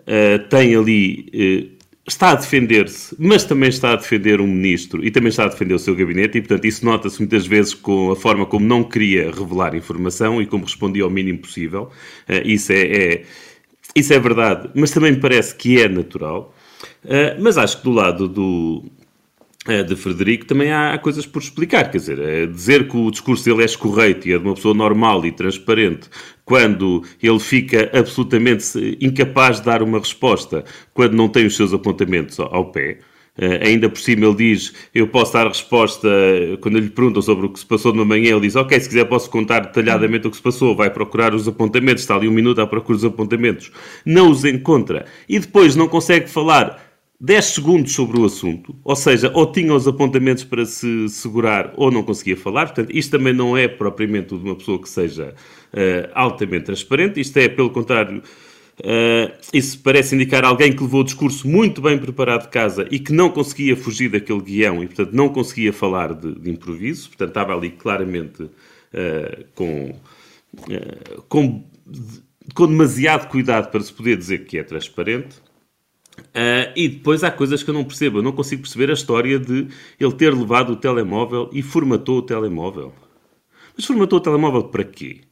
uh, 0.00 0.48
tem 0.48 0.74
ali. 0.74 1.76
Está 2.08 2.30
a 2.30 2.34
defender-se, 2.36 3.16
mas 3.18 3.42
também 3.42 3.68
está 3.68 3.92
a 3.92 3.96
defender 3.96 4.40
um 4.40 4.46
ministro 4.46 5.04
e 5.04 5.10
também 5.10 5.28
está 5.28 5.44
a 5.44 5.48
defender 5.48 5.74
o 5.74 5.78
seu 5.78 5.92
gabinete, 5.96 6.38
e 6.38 6.40
portanto 6.40 6.64
isso 6.64 6.84
nota-se 6.84 7.18
muitas 7.18 7.48
vezes 7.48 7.74
com 7.74 8.12
a 8.12 8.14
forma 8.14 8.46
como 8.46 8.64
não 8.64 8.84
queria 8.84 9.28
revelar 9.32 9.74
informação 9.74 10.40
e 10.40 10.46
como 10.46 10.64
respondia 10.64 11.02
ao 11.02 11.10
mínimo 11.10 11.40
possível. 11.40 11.90
isso 12.44 12.70
é, 12.70 12.82
é 12.82 13.24
isso 13.96 14.12
é 14.12 14.18
verdade, 14.18 14.68
mas 14.74 14.90
também 14.90 15.12
me 15.12 15.18
parece 15.18 15.54
que 15.54 15.80
é 15.80 15.88
natural. 15.88 16.54
Uh, 17.02 17.40
mas 17.40 17.56
acho 17.56 17.78
que 17.78 17.84
do 17.84 17.92
lado 17.92 18.28
do, 18.28 18.84
uh, 18.84 18.90
de 19.66 19.96
Frederico 19.96 20.46
também 20.46 20.72
há, 20.72 20.96
coisas 20.98 21.26
por 21.26 21.42
explicar. 21.42 21.90
Quer 21.90 21.98
dizer, 21.98 22.18
uh, 22.18 22.46
dizer 22.46 22.88
que 22.88 22.96
o 22.96 23.10
discurso 23.10 23.44
dele 23.44 23.62
é 23.62 23.64
escorreito 23.64 24.28
e 24.28 24.32
é 24.32 24.38
de 24.38 24.44
uma 24.44 24.54
pessoa 24.54 24.74
normal 24.74 25.24
e 25.26 25.32
transparente, 25.32 26.08
quando 26.44 27.02
ele 27.22 27.40
fica 27.40 27.90
absolutamente 27.92 28.96
incapaz 29.00 29.58
de 29.58 29.66
dar 29.66 29.82
uma 29.82 29.98
resposta, 29.98 30.64
quando 30.94 31.14
não 31.14 31.28
tem 31.28 31.46
os 31.46 31.56
seus 31.56 31.72
apontamentos 31.72 32.38
ao, 32.38 32.70
pé. 32.70 32.98
Uh, 33.36 33.66
ainda 33.66 33.90
por 33.90 33.98
cima 33.98 34.24
ele 34.24 34.34
diz, 34.34 34.72
eu 34.94 35.08
posso 35.08 35.34
dar 35.34 35.46
resposta, 35.46 36.08
quando 36.60 36.78
lhe 36.78 36.88
perguntam 36.88 37.20
sobre 37.20 37.46
o 37.46 37.50
que 37.50 37.58
se 37.58 37.66
passou 37.66 37.92
de 37.92 37.98
uma 37.98 38.04
manhã, 38.04 38.30
ele 38.30 38.40
diz, 38.40 38.56
ok, 38.56 38.80
se 38.80 38.88
quiser 38.88 39.04
posso 39.04 39.28
contar 39.28 39.60
detalhadamente 39.60 40.26
o 40.26 40.30
que 40.30 40.36
se 40.36 40.42
passou, 40.42 40.74
vai 40.74 40.88
procurar 40.88 41.34
os 41.34 41.46
apontamentos, 41.46 42.02
está 42.02 42.14
ali 42.14 42.28
um 42.28 42.32
minuto 42.32 42.60
à 42.60 42.66
procura 42.66 42.96
dos 42.96 43.04
apontamentos, 43.04 43.70
não 44.06 44.30
os 44.30 44.44
encontra, 44.44 45.04
e 45.28 45.38
depois 45.38 45.76
não 45.76 45.86
consegue 45.86 46.30
falar 46.30 46.85
10 47.18 47.44
segundos 47.44 47.92
sobre 47.92 48.18
o 48.18 48.24
assunto, 48.24 48.76
ou 48.84 48.94
seja, 48.94 49.30
ou 49.34 49.50
tinha 49.50 49.72
os 49.72 49.88
apontamentos 49.88 50.44
para 50.44 50.66
se 50.66 51.08
segurar 51.08 51.72
ou 51.76 51.90
não 51.90 52.02
conseguia 52.02 52.36
falar, 52.36 52.66
portanto, 52.66 52.94
isto 52.94 53.16
também 53.16 53.32
não 53.32 53.56
é 53.56 53.66
propriamente 53.66 54.36
de 54.36 54.44
uma 54.44 54.54
pessoa 54.54 54.80
que 54.80 54.88
seja 54.88 55.34
uh, 55.72 56.10
altamente 56.14 56.66
transparente, 56.66 57.20
isto 57.20 57.36
é, 57.38 57.48
pelo 57.48 57.70
contrário, 57.70 58.22
Uh, 58.78 59.32
isso 59.54 59.78
parece 59.78 60.14
indicar 60.14 60.44
alguém 60.44 60.70
que 60.70 60.82
levou 60.82 61.00
o 61.00 61.04
discurso 61.04 61.48
muito 61.48 61.80
bem 61.80 61.96
preparado 61.96 62.42
de 62.42 62.48
casa 62.48 62.86
e 62.90 62.98
que 62.98 63.10
não 63.10 63.30
conseguia 63.30 63.74
fugir 63.74 64.10
daquele 64.10 64.42
guião 64.42 64.82
e, 64.82 64.86
portanto, 64.86 65.14
não 65.14 65.30
conseguia 65.30 65.72
falar 65.72 66.12
de, 66.12 66.38
de 66.38 66.50
improviso. 66.50 67.08
Portanto, 67.08 67.28
estava 67.28 67.54
ali 67.54 67.70
claramente 67.70 68.42
uh, 68.42 69.44
com, 69.54 69.94
uh, 70.58 71.22
com 71.26 71.64
com 72.54 72.66
demasiado 72.66 73.28
cuidado 73.28 73.70
para 73.70 73.80
se 73.80 73.92
poder 73.92 74.16
dizer 74.16 74.44
que 74.44 74.58
é 74.58 74.62
transparente. 74.62 75.36
Uh, 76.20 76.72
e 76.76 76.88
depois 76.88 77.24
há 77.24 77.30
coisas 77.30 77.62
que 77.62 77.70
eu 77.70 77.74
não 77.74 77.84
percebo. 77.84 78.18
Eu 78.18 78.22
não 78.22 78.32
consigo 78.32 78.62
perceber 78.62 78.90
a 78.90 78.94
história 78.94 79.38
de 79.38 79.68
ele 79.98 80.12
ter 80.12 80.34
levado 80.34 80.74
o 80.74 80.76
telemóvel 80.76 81.48
e 81.52 81.62
formatou 81.62 82.18
o 82.18 82.22
telemóvel. 82.22 82.92
Mas 83.76 83.86
formatou 83.86 84.18
o 84.18 84.22
telemóvel 84.22 84.64
para 84.64 84.84
quê? 84.84 85.22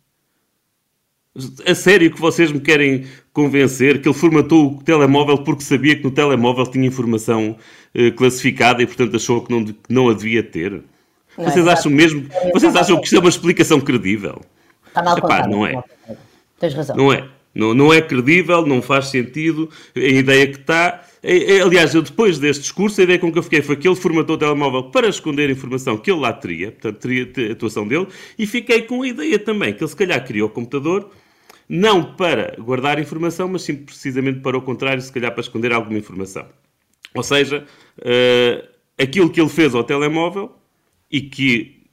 A 1.67 1.75
sério 1.75 2.13
que 2.13 2.21
vocês 2.21 2.53
me 2.53 2.61
querem 2.61 3.07
convencer 3.33 4.01
que 4.01 4.09
ele 4.09 4.17
formatou 4.17 4.77
o 4.77 4.83
telemóvel 4.83 5.39
porque 5.39 5.65
sabia 5.65 5.97
que 5.97 6.05
no 6.05 6.11
telemóvel 6.11 6.67
tinha 6.67 6.87
informação 6.87 7.57
uh, 7.95 8.13
classificada 8.13 8.83
e, 8.83 8.87
portanto, 8.87 9.17
achou 9.17 9.43
que 9.43 9.53
não, 9.53 9.65
que 9.65 9.77
não 9.89 10.09
a 10.09 10.15
devia 10.15 10.43
ter? 10.43 10.83
Não, 11.37 11.45
vocês 11.45 11.67
acham 11.67 11.91
mesmo... 11.91 12.29
Vocês 12.53 12.75
acham 12.77 12.99
que 12.99 13.05
isto 13.05 13.17
é 13.17 13.19
uma 13.19 13.29
explicação 13.29 13.81
credível? 13.81 14.41
Está 14.87 15.03
mal 15.03 15.19
Epá. 15.19 15.47
Não 15.49 15.67
é. 15.67 15.83
Tens 16.61 16.73
razão. 16.73 16.97
Não 16.97 17.13
é. 17.13 17.29
Não, 17.55 17.73
não 17.73 17.93
é 17.93 18.03
credível, 18.03 18.67
não 18.67 18.83
faz 18.83 19.07
sentido. 19.07 19.71
A 19.95 20.01
ideia 20.01 20.47
que 20.47 20.59
está. 20.59 21.05
É, 21.23 21.57
é, 21.57 21.61
aliás, 21.63 21.95
eu 21.95 22.03
depois 22.03 22.39
deste 22.39 22.63
discurso, 22.63 23.01
a 23.01 23.05
ideia 23.05 23.19
com 23.19 23.33
que 23.33 23.39
eu 23.39 23.43
fiquei 23.43 23.63
foi 23.63 23.77
que 23.77 23.89
ele 23.89 23.97
formatou 23.97 24.37
o 24.37 24.39
telemóvel 24.39 24.85
para 24.91 25.09
esconder 25.09 25.49
a 25.49 25.53
informação 25.53 25.97
que 25.97 26.11
ele 26.11 26.21
lá 26.21 26.33
teria, 26.33 26.73
portanto, 26.73 26.99
teria 26.99 27.49
a 27.49 27.53
atuação 27.53 27.87
dele, 27.87 28.09
e 28.39 28.47
fiquei 28.47 28.83
com 28.83 29.03
a 29.03 29.09
ideia 29.09 29.39
também 29.39 29.73
que 29.73 29.83
ele 29.83 29.89
se 29.89 29.97
calhar 29.97 30.23
criou 30.27 30.49
o 30.49 30.51
computador 30.51 31.11
não 31.69 32.15
para 32.15 32.57
guardar 32.59 32.99
informação, 32.99 33.49
mas 33.49 33.63
sim 33.63 33.77
precisamente 33.77 34.41
para 34.41 34.57
o 34.57 34.63
contrário, 34.63 35.01
se 35.01 35.13
calhar 35.13 35.33
para 35.33 35.41
esconder 35.41 35.73
alguma 35.73 35.99
informação. 35.99 36.47
Ou 37.15 37.23
seja, 37.23 37.67
uh, 37.99 38.69
aquilo 38.99 39.31
que 39.31 39.41
ele 39.41 39.49
fez 39.49 39.75
ao 39.75 39.85
telemóvel 39.85 40.53
e 41.11 41.23
que 41.23 41.84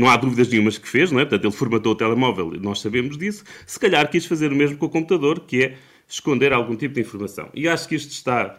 não 0.00 0.08
há 0.08 0.16
dúvidas 0.16 0.48
nenhumas 0.48 0.78
que 0.78 0.88
fez, 0.88 1.12
não 1.12 1.20
é? 1.20 1.24
Portanto, 1.24 1.44
ele 1.44 1.52
formatou 1.52 1.92
o 1.92 1.94
telemóvel, 1.94 2.52
nós 2.60 2.80
sabemos 2.80 3.18
disso. 3.18 3.44
Se 3.66 3.78
calhar 3.78 4.10
quis 4.10 4.24
fazer 4.24 4.50
o 4.50 4.56
mesmo 4.56 4.78
com 4.78 4.86
o 4.86 4.88
computador, 4.88 5.40
que 5.40 5.62
é 5.62 5.76
esconder 6.08 6.52
algum 6.52 6.74
tipo 6.74 6.94
de 6.94 7.02
informação. 7.02 7.50
E 7.54 7.68
acho 7.68 7.86
que 7.86 7.94
isto 7.94 8.10
está, 8.10 8.58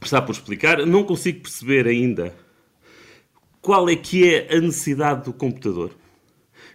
está 0.00 0.22
por 0.22 0.32
explicar. 0.32 0.86
Não 0.86 1.02
consigo 1.02 1.40
perceber 1.40 1.88
ainda 1.88 2.34
qual 3.60 3.88
é 3.88 3.96
que 3.96 4.32
é 4.32 4.56
a 4.56 4.60
necessidade 4.60 5.24
do 5.24 5.32
computador. 5.32 5.90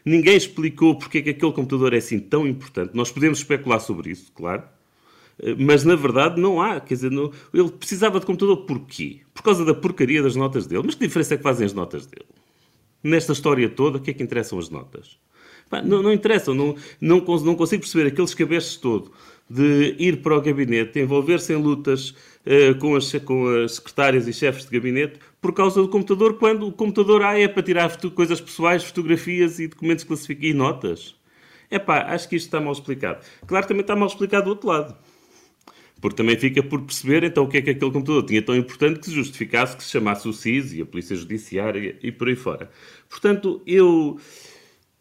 Ninguém 0.04 0.36
explicou 0.36 1.00
porque 1.00 1.20
é 1.20 1.22
que 1.22 1.30
aquele 1.32 1.54
computador 1.54 1.94
é 1.94 1.98
assim 1.98 2.20
tão 2.20 2.46
importante. 2.46 2.92
Nós 2.94 3.12
podemos 3.12 3.40
especular 3.40 3.80
sobre 3.80 4.12
isso, 4.12 4.32
claro. 4.34 4.64
Mas 5.58 5.84
na 5.84 5.96
verdade 5.96 6.40
não 6.40 6.62
há, 6.62 6.80
quer 6.80 6.94
dizer, 6.94 7.12
não... 7.12 7.32
ele 7.54 7.70
precisava 7.72 8.20
de 8.20 8.25
computador 8.25 8.66
porquê? 8.66 9.22
Por 9.34 9.42
causa 9.42 9.66
da 9.66 9.74
porcaria 9.74 10.22
das 10.22 10.36
notas 10.36 10.68
dele. 10.68 10.84
Mas 10.86 10.96
que 10.96 11.08
diferença 11.08 11.34
é 11.34 11.38
que 11.38 11.44
fazem 11.44 11.66
as 11.66 11.74
notas 11.74 12.06
dele? 12.06 12.25
Nesta 13.08 13.34
história 13.34 13.70
toda, 13.70 13.98
o 13.98 14.02
que 14.02 14.12
é 14.12 14.14
que 14.14 14.24
interessam 14.24 14.60
as 14.60 14.70
notas? 14.70 15.18
Não, 15.84 16.02
não 16.02 16.14
interessam, 16.14 16.54
não, 16.54 16.76
não, 17.02 17.18
não 17.20 17.56
consigo 17.56 17.82
perceber 17.82 18.08
aqueles 18.08 18.34
cabeças 18.34 18.76
todo 18.78 19.12
de 19.50 19.96
ir 20.00 20.22
para 20.22 20.38
o 20.38 20.42
gabinete, 20.42 21.00
envolver-se 21.00 21.54
em 21.54 21.58
lutas 21.58 22.10
uh, 22.46 22.78
com, 22.80 22.96
as, 22.96 23.12
com 23.24 23.48
as 23.48 23.76
secretárias 23.76 24.28
e 24.28 24.34
chefes 24.34 24.66
de 24.66 24.72
gabinete 24.72 25.20
por 25.40 25.54
causa 25.54 25.82
do 25.82 25.88
computador, 25.88 26.38
quando 26.38 26.68
o 26.68 26.72
computador 26.72 27.22
ah, 27.22 27.40
é 27.40 27.48
para 27.48 27.62
tirar 27.62 27.96
coisas 28.12 28.42
pessoais, 28.42 28.84
fotografias 28.84 29.60
e 29.60 29.68
documentos 29.68 30.04
classificados 30.04 30.50
e 30.50 30.54
notas. 30.54 31.16
É 31.70 31.78
pá, 31.78 32.06
acho 32.14 32.28
que 32.28 32.36
isto 32.36 32.46
está 32.46 32.60
mal 32.60 32.74
explicado. 32.74 33.24
Claro, 33.46 33.68
também 33.68 33.82
está 33.82 33.96
mal 33.96 34.08
explicado 34.08 34.46
do 34.46 34.50
outro 34.52 34.68
lado. 34.68 34.98
Porque 36.02 36.18
também 36.18 36.38
fica 36.38 36.62
por 36.62 36.82
perceber 36.82 37.24
então 37.24 37.44
o 37.44 37.48
que 37.48 37.58
é 37.58 37.62
que 37.62 37.70
aquele 37.72 37.92
computador 37.92 38.24
tinha 38.24 38.42
tão 38.42 38.56
importante 38.56 39.00
que 39.00 39.06
se 39.06 39.14
justificasse 39.14 39.75
que 39.78 39.84
se 39.84 39.92
chamasse 39.92 40.28
o 40.28 40.34
SIS 40.34 40.74
e 40.74 40.82
a 40.82 40.86
Polícia 40.86 41.16
Judiciária 41.16 41.98
e 42.02 42.12
por 42.12 42.28
aí 42.28 42.36
fora. 42.36 42.70
Portanto, 43.10 43.62
eu. 43.66 44.20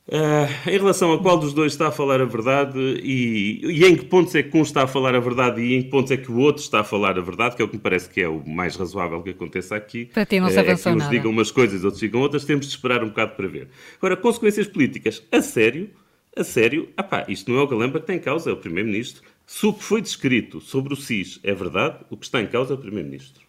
Uh, 0.06 0.68
em 0.70 0.76
relação 0.76 1.14
a 1.14 1.18
qual 1.18 1.38
dos 1.38 1.54
dois 1.54 1.72
está 1.72 1.88
a 1.88 1.90
falar 1.90 2.20
a 2.20 2.26
verdade 2.26 2.78
e, 2.78 3.62
e, 3.64 3.86
em 3.86 3.96
que 3.96 4.04
pontos 4.04 4.34
é 4.34 4.42
que 4.42 4.54
um 4.54 4.60
está 4.60 4.82
a 4.82 4.86
falar 4.86 5.14
a 5.14 5.18
verdade 5.18 5.62
e 5.62 5.76
em 5.76 5.82
que 5.82 5.88
pontos 5.88 6.10
é 6.10 6.18
que 6.18 6.30
o 6.30 6.36
outro 6.36 6.62
está 6.62 6.80
a 6.80 6.84
falar 6.84 7.18
a 7.18 7.22
verdade, 7.22 7.56
que 7.56 7.62
é 7.62 7.64
o 7.64 7.68
que 7.68 7.76
me 7.76 7.80
parece 7.80 8.10
que 8.10 8.20
é 8.20 8.28
o 8.28 8.46
mais 8.46 8.76
razoável 8.76 9.22
que 9.22 9.30
aconteça 9.30 9.74
aqui. 9.74 10.04
Para 10.12 10.26
ti 10.26 10.38
não 10.38 10.50
se 10.50 10.58
avançou 10.58 10.92
é 10.92 10.96
que 10.96 11.02
uns 11.02 11.08
digam 11.08 11.30
umas 11.30 11.50
coisas, 11.50 11.84
outros 11.84 12.00
digam 12.00 12.20
outras, 12.20 12.44
temos 12.44 12.66
de 12.66 12.72
esperar 12.72 13.02
um 13.02 13.08
bocado 13.08 13.34
para 13.34 13.48
ver. 13.48 13.68
Agora, 13.96 14.14
consequências 14.14 14.66
políticas, 14.66 15.22
a 15.32 15.40
sério, 15.40 15.88
a 16.36 16.44
sério, 16.44 16.88
apá, 16.98 17.24
isto 17.26 17.50
não 17.50 17.58
é 17.58 17.62
o 17.62 17.66
Galamba 17.66 17.98
que 17.98 18.06
tem 18.06 18.18
causa, 18.18 18.50
é 18.50 18.52
o 18.52 18.58
Primeiro-Ministro. 18.58 19.22
Se 19.46 19.66
o 19.66 19.72
que 19.72 19.82
foi 19.82 20.00
descrito 20.00 20.60
sobre 20.60 20.94
o 20.94 20.96
SIS 20.96 21.38
é 21.42 21.54
verdade, 21.54 22.04
o 22.10 22.16
que 22.16 22.24
está 22.24 22.40
em 22.40 22.46
causa 22.46 22.72
é 22.72 22.76
o 22.76 22.78
Primeiro-Ministro. 22.78 23.44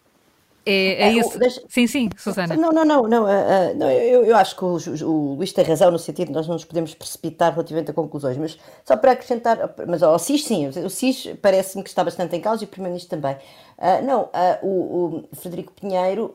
É, 0.66 1.04
é 1.04 1.12
isso. 1.12 1.38
Deixa... 1.38 1.62
Sim, 1.68 1.86
sim, 1.86 2.10
Susana. 2.16 2.56
Não, 2.56 2.72
não, 2.72 2.84
não, 2.84 3.02
não, 3.04 3.22
uh, 3.22 3.26
uh, 3.26 3.78
não 3.78 3.88
eu, 3.88 4.24
eu, 4.24 4.36
acho 4.36 4.56
que 4.56 4.64
o, 4.64 4.76
o, 5.06 5.34
Luís 5.36 5.52
tem 5.52 5.64
razão 5.64 5.92
no 5.92 5.98
sentido 5.98 6.28
de 6.28 6.32
nós 6.32 6.48
não 6.48 6.54
nos 6.54 6.64
podemos 6.64 6.92
precipitar 6.92 7.52
relativamente 7.52 7.92
a 7.92 7.94
conclusões, 7.94 8.36
mas 8.36 8.58
só 8.84 8.96
para 8.96 9.12
acrescentar, 9.12 9.74
mas 9.86 10.02
o 10.02 10.18
SIS 10.18 10.44
sim, 10.44 10.66
o 10.66 10.90
SIS 10.90 11.34
parece-me 11.40 11.84
que 11.84 11.88
está 11.88 12.02
bastante 12.02 12.34
em 12.34 12.40
causa 12.40 12.64
e 12.64 12.66
o 12.66 12.68
Primeiro-Ministro 12.68 13.16
também. 13.16 13.36
Uh, 13.78 14.04
não, 14.04 14.28
o, 14.60 14.68
o, 14.68 15.36
Frederico 15.36 15.72
Pinheiro 15.72 16.34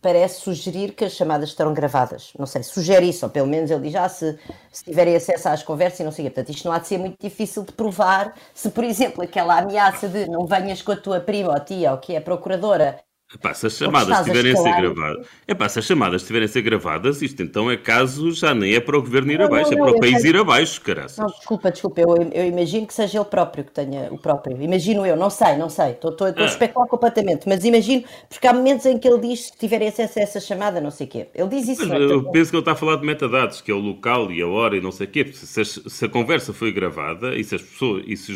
parece 0.00 0.40
sugerir 0.40 0.92
que 0.94 1.04
as 1.04 1.12
chamadas 1.12 1.50
estarão 1.50 1.74
gravadas. 1.74 2.32
Não 2.38 2.46
sei, 2.46 2.62
sugere 2.62 3.08
isso, 3.08 3.26
ou 3.26 3.30
pelo 3.30 3.46
menos 3.46 3.70
ele 3.70 3.82
diz, 3.88 3.94
ah, 3.94 4.08
se, 4.08 4.38
se 4.70 4.84
tiverem 4.84 5.16
acesso 5.16 5.48
às 5.48 5.62
conversas 5.62 6.00
e 6.00 6.04
não 6.04 6.12
sei. 6.12 6.24
Portanto, 6.26 6.50
isto 6.50 6.64
não 6.66 6.72
há 6.72 6.78
de 6.78 6.86
ser 6.88 6.98
muito 6.98 7.16
difícil 7.20 7.64
de 7.64 7.72
provar 7.72 8.34
se, 8.54 8.70
por 8.70 8.84
exemplo, 8.84 9.22
aquela 9.22 9.58
ameaça 9.58 10.08
de 10.08 10.26
não 10.28 10.46
venhas 10.46 10.82
com 10.82 10.92
a 10.92 10.96
tua 10.96 11.20
prima 11.20 11.52
ou 11.52 11.60
tia 11.60 11.92
ou 11.92 11.98
que 11.98 12.14
é 12.14 12.20
procuradora 12.20 13.00
Epá, 13.34 13.52
se 13.52 13.66
as 13.66 13.76
chamadas 13.76 14.24
tiverem 14.24 14.52
a 14.52 14.56
ser 14.56 14.74
gravadas, 14.74 15.26
epá, 15.46 15.68
se 15.68 15.78
as 15.78 15.84
chamadas 15.84 16.22
tiverem 16.22 16.46
a 16.46 16.48
ser 16.48 16.62
gravadas, 16.62 17.20
isto 17.20 17.42
então 17.42 17.70
é 17.70 17.76
caso, 17.76 18.32
já 18.32 18.54
nem 18.54 18.74
é 18.74 18.80
para 18.80 18.96
o 18.96 19.02
governo 19.02 19.30
ir 19.30 19.38
não, 19.38 19.44
abaixo, 19.44 19.70
não, 19.70 19.78
não, 19.78 19.84
é 19.84 19.90
para 19.90 19.98
o 19.98 20.00
país 20.00 20.22
sei... 20.22 20.30
ir 20.30 20.36
abaixo, 20.38 20.80
caraças. 20.80 21.18
Não, 21.18 21.26
desculpa, 21.26 21.70
desculpa, 21.70 22.00
eu, 22.00 22.16
eu, 22.32 22.46
imagino 22.46 22.86
que 22.86 22.94
seja 22.94 23.18
ele 23.18 23.26
próprio 23.26 23.64
que 23.64 23.72
tenha 23.72 24.08
o 24.10 24.16
próprio. 24.16 24.60
Imagino 24.62 25.04
eu, 25.04 25.14
não 25.14 25.28
sei, 25.28 25.56
não 25.56 25.68
sei, 25.68 25.90
estou, 25.90 26.10
estou, 26.10 26.28
estou 26.28 26.42
ah. 26.42 26.48
a 26.48 26.50
especular 26.50 26.88
completamente, 26.88 27.46
mas 27.46 27.62
imagino, 27.64 28.02
porque 28.30 28.46
há 28.46 28.52
momentos 28.54 28.86
em 28.86 28.96
que 28.98 29.06
ele 29.06 29.18
diz 29.20 29.50
que 29.50 29.58
tiverem 29.58 29.88
acesso 29.88 30.18
a 30.18 30.22
essa 30.22 30.40
chamada, 30.40 30.80
não 30.80 30.90
sei 30.90 31.06
o 31.06 31.10
quê. 31.10 31.26
Ele 31.34 31.48
diz 31.48 31.68
isso. 31.68 31.86
Mas, 31.86 32.00
eu 32.00 32.30
penso 32.30 32.50
que 32.50 32.56
ele 32.56 32.62
está 32.62 32.72
a 32.72 32.76
falar 32.76 32.96
de 32.96 33.04
metadados, 33.04 33.60
que 33.60 33.70
é 33.70 33.74
o 33.74 33.78
local 33.78 34.32
e 34.32 34.40
a 34.40 34.46
hora 34.46 34.74
e 34.74 34.80
não 34.80 34.90
sei 34.90 35.06
o 35.06 35.10
quê. 35.10 35.30
Se, 35.34 35.64
se, 35.66 36.04
a 36.06 36.08
conversa 36.08 36.54
foi 36.54 36.72
gravada 36.72 37.34
e 37.34 37.44
se 37.44 37.54
as 37.54 37.60
pessoas. 37.60 38.04
E 38.06 38.16
se, 38.16 38.32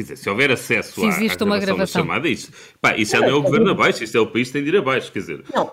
Quer 0.00 0.14
dizer, 0.14 0.16
se 0.16 0.30
houver 0.30 0.50
acesso 0.50 0.98
se 0.98 1.06
existe 1.06 1.42
à, 1.42 1.46
à 1.46 1.58
gravação, 1.58 1.58
gravação. 1.58 2.00
da 2.00 2.06
chamada, 2.06 2.26
isso, 2.26 2.50
pá, 2.80 2.96
isso 2.96 3.12
já 3.12 3.20
não 3.20 3.28
é 3.28 3.34
o 3.34 3.42
governo 3.42 3.70
abaixo, 3.70 4.02
isso 4.02 4.16
é 4.16 4.20
o 4.20 4.26
país 4.26 4.48
que 4.48 4.54
tem 4.54 4.62
de 4.62 4.70
ir 4.70 4.76
abaixo. 4.78 5.12
Quer 5.12 5.18
dizer, 5.18 5.44
não, 5.54 5.70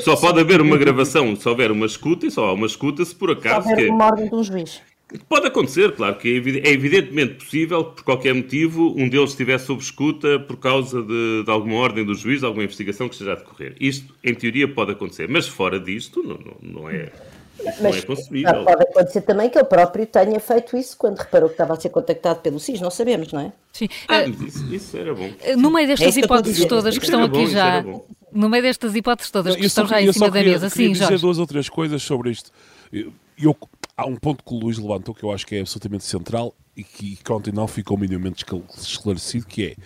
só 0.00 0.16
pode 0.16 0.38
haver 0.38 0.60
uma 0.60 0.76
gravação 0.76 1.34
se 1.34 1.48
houver 1.48 1.70
uma 1.70 1.86
escuta 1.86 2.26
e 2.26 2.30
só 2.30 2.48
há 2.48 2.52
uma 2.52 2.66
escuta 2.66 3.02
se 3.02 3.14
por 3.14 3.30
acaso. 3.30 3.62
Se 3.62 3.70
houver 3.70 3.86
que... 3.86 3.90
uma 3.90 4.04
ordem 4.04 4.28
de 4.28 4.34
um 4.34 4.44
juiz. 4.44 4.82
Pode 5.30 5.46
acontecer, 5.46 5.92
claro, 5.92 6.16
que 6.16 6.28
é, 6.28 6.68
é 6.68 6.72
evidentemente 6.72 7.34
possível 7.34 7.86
que, 7.86 7.96
por 7.96 8.04
qualquer 8.04 8.34
motivo, 8.34 8.94
um 8.96 9.08
deles 9.08 9.30
estivesse 9.30 9.64
sob 9.64 9.82
escuta 9.82 10.38
por 10.38 10.58
causa 10.58 11.02
de, 11.02 11.42
de, 11.42 11.50
alguma 11.50 11.76
ordem 11.76 12.04
do 12.04 12.14
juiz, 12.14 12.44
alguma 12.44 12.62
investigação 12.62 13.08
que 13.08 13.14
esteja 13.14 13.32
a 13.32 13.36
decorrer. 13.36 13.74
Isto, 13.80 14.14
em 14.22 14.34
teoria, 14.34 14.68
pode 14.68 14.92
acontecer, 14.92 15.26
mas 15.26 15.48
fora 15.48 15.80
disto, 15.80 16.22
não, 16.22 16.38
não, 16.38 16.82
não 16.82 16.90
é. 16.90 17.10
Mas 17.64 17.80
não 17.80 17.90
é 17.90 18.02
concebível. 18.02 18.64
Pode 18.64 18.82
acontecer 18.82 19.20
também 19.22 19.50
que 19.50 19.58
ele 19.58 19.64
próprio 19.64 20.06
tenha 20.06 20.40
feito 20.40 20.76
isso 20.76 20.96
quando 20.96 21.18
reparou 21.18 21.48
que 21.48 21.54
estava 21.54 21.74
a 21.74 21.80
ser 21.80 21.90
contactado 21.90 22.40
pelo 22.40 22.58
SIS, 22.58 22.80
não 22.80 22.90
sabemos, 22.90 23.32
não 23.32 23.40
é? 23.40 23.52
Sim. 23.72 23.88
Ah, 24.08 24.22
isso, 24.24 24.74
isso, 24.74 24.96
era 24.96 25.14
bom. 25.14 25.30
Eh, 25.42 25.56
no 25.56 25.70
meio 25.70 25.86
destas 25.86 26.16
é 26.16 26.20
hipóteses 26.20 26.64
todas 26.64 26.98
que 26.98 27.04
estão 27.04 27.24
aqui 27.24 27.46
já. 27.48 27.84
No 28.32 28.48
meio 28.48 28.62
destas 28.62 28.94
hipóteses 28.94 29.30
todas 29.30 29.56
que 29.56 29.66
estão 29.66 29.86
já 29.86 30.00
em 30.00 30.12
cima 30.12 30.30
da 30.30 30.42
mesa, 30.42 30.68
sim, 30.68 30.92
dizer 30.92 31.18
duas 31.18 31.38
ou 31.38 31.46
três 31.46 31.68
coisas 31.68 32.02
sobre 32.02 32.30
isto. 32.30 32.50
Eu, 32.92 33.12
eu, 33.40 33.56
há 33.96 34.06
um 34.06 34.16
ponto 34.16 34.44
que 34.44 34.54
o 34.54 34.58
Luís 34.58 34.78
levantou 34.78 35.14
que 35.14 35.22
eu 35.22 35.32
acho 35.32 35.46
que 35.46 35.56
é 35.56 35.60
absolutamente 35.60 36.04
central 36.04 36.54
e 36.76 36.82
que, 36.82 37.16
que 37.16 37.32
ontem 37.32 37.52
não 37.52 37.66
ficou 37.66 37.96
minimamente 37.96 38.44
esclarecido, 38.76 39.46
que 39.46 39.66
é 39.66 39.76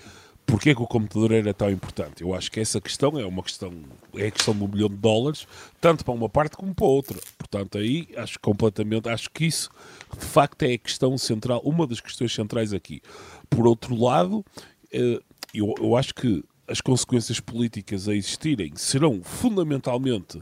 Porquê 0.46 0.74
que 0.74 0.82
o 0.82 0.86
computador 0.86 1.32
era 1.32 1.54
tão 1.54 1.70
importante? 1.70 2.22
Eu 2.22 2.34
acho 2.34 2.50
que 2.50 2.60
essa 2.60 2.80
questão 2.80 3.18
é 3.18 3.24
uma 3.24 3.42
questão, 3.42 3.72
é 4.14 4.26
a 4.26 4.30
questão 4.30 4.54
de 4.54 4.62
um 4.62 4.68
milhão 4.68 4.88
de 4.88 4.96
dólares, 4.96 5.46
tanto 5.80 6.04
para 6.04 6.14
uma 6.14 6.28
parte 6.28 6.56
como 6.56 6.74
para 6.74 6.86
outra. 6.86 7.18
Portanto, 7.38 7.78
aí 7.78 8.08
acho 8.16 8.38
completamente, 8.40 9.08
acho 9.08 9.30
que 9.30 9.46
isso 9.46 9.70
de 10.18 10.24
facto 10.24 10.62
é 10.62 10.74
a 10.74 10.78
questão 10.78 11.16
central, 11.16 11.60
uma 11.64 11.86
das 11.86 12.00
questões 12.00 12.32
centrais 12.32 12.72
aqui. 12.72 13.00
Por 13.48 13.66
outro 13.66 13.96
lado, 13.96 14.44
eh, 14.92 15.20
eu, 15.54 15.74
eu 15.78 15.96
acho 15.96 16.14
que 16.14 16.44
as 16.68 16.80
consequências 16.80 17.40
políticas 17.40 18.08
a 18.08 18.14
existirem 18.14 18.72
serão 18.76 19.22
fundamentalmente 19.22 20.40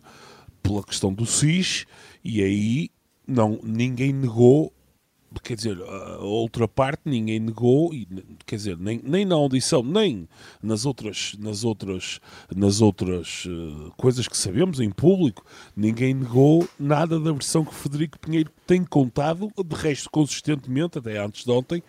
pela 0.62 0.82
questão 0.82 1.12
do 1.12 1.26
SIS, 1.26 1.86
e 2.24 2.42
aí 2.42 2.90
não, 3.26 3.60
ninguém 3.62 4.12
negou 4.12 4.72
quer 5.42 5.56
dizer, 5.56 5.78
a 5.82 6.18
outra 6.18 6.66
parte 6.66 7.02
ninguém 7.04 7.38
negou, 7.38 7.90
quer 8.46 8.56
dizer, 8.56 8.76
nem, 8.78 9.00
nem 9.02 9.24
na 9.24 9.34
audição, 9.34 9.82
nem 9.82 10.28
nas 10.62 10.84
outras, 10.84 11.34
nas 11.38 11.64
outras, 11.64 12.20
nas 12.54 12.80
outras 12.80 13.44
uh, 13.46 13.92
coisas 13.96 14.26
que 14.26 14.36
sabemos 14.36 14.80
em 14.80 14.90
público, 14.90 15.44
ninguém 15.76 16.14
negou 16.14 16.68
nada 16.78 17.18
da 17.18 17.32
versão 17.32 17.64
que 17.64 17.74
Frederico 17.74 18.18
Pinheiro 18.18 18.50
tem 18.66 18.84
contado, 18.84 19.50
de 19.64 19.76
resto 19.76 20.10
consistentemente, 20.10 20.98
até 20.98 21.18
antes 21.18 21.44
de 21.44 21.50
ontem, 21.50 21.82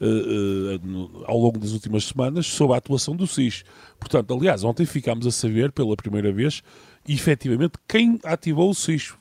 uh, 0.00 0.04
uh, 0.04 0.86
no, 0.86 1.24
ao 1.26 1.38
longo 1.38 1.58
das 1.58 1.72
últimas 1.72 2.04
semanas, 2.04 2.46
sobre 2.46 2.74
a 2.74 2.78
atuação 2.78 3.14
do 3.14 3.26
SIS. 3.26 3.64
Portanto, 3.98 4.34
aliás, 4.34 4.64
ontem 4.64 4.86
ficámos 4.86 5.26
a 5.26 5.30
saber 5.30 5.72
pela 5.72 5.96
primeira 5.96 6.32
vez, 6.32 6.62
efetivamente, 7.08 7.74
quem 7.86 8.18
ativou 8.24 8.70
o 8.70 8.74
SIS. 8.74 9.14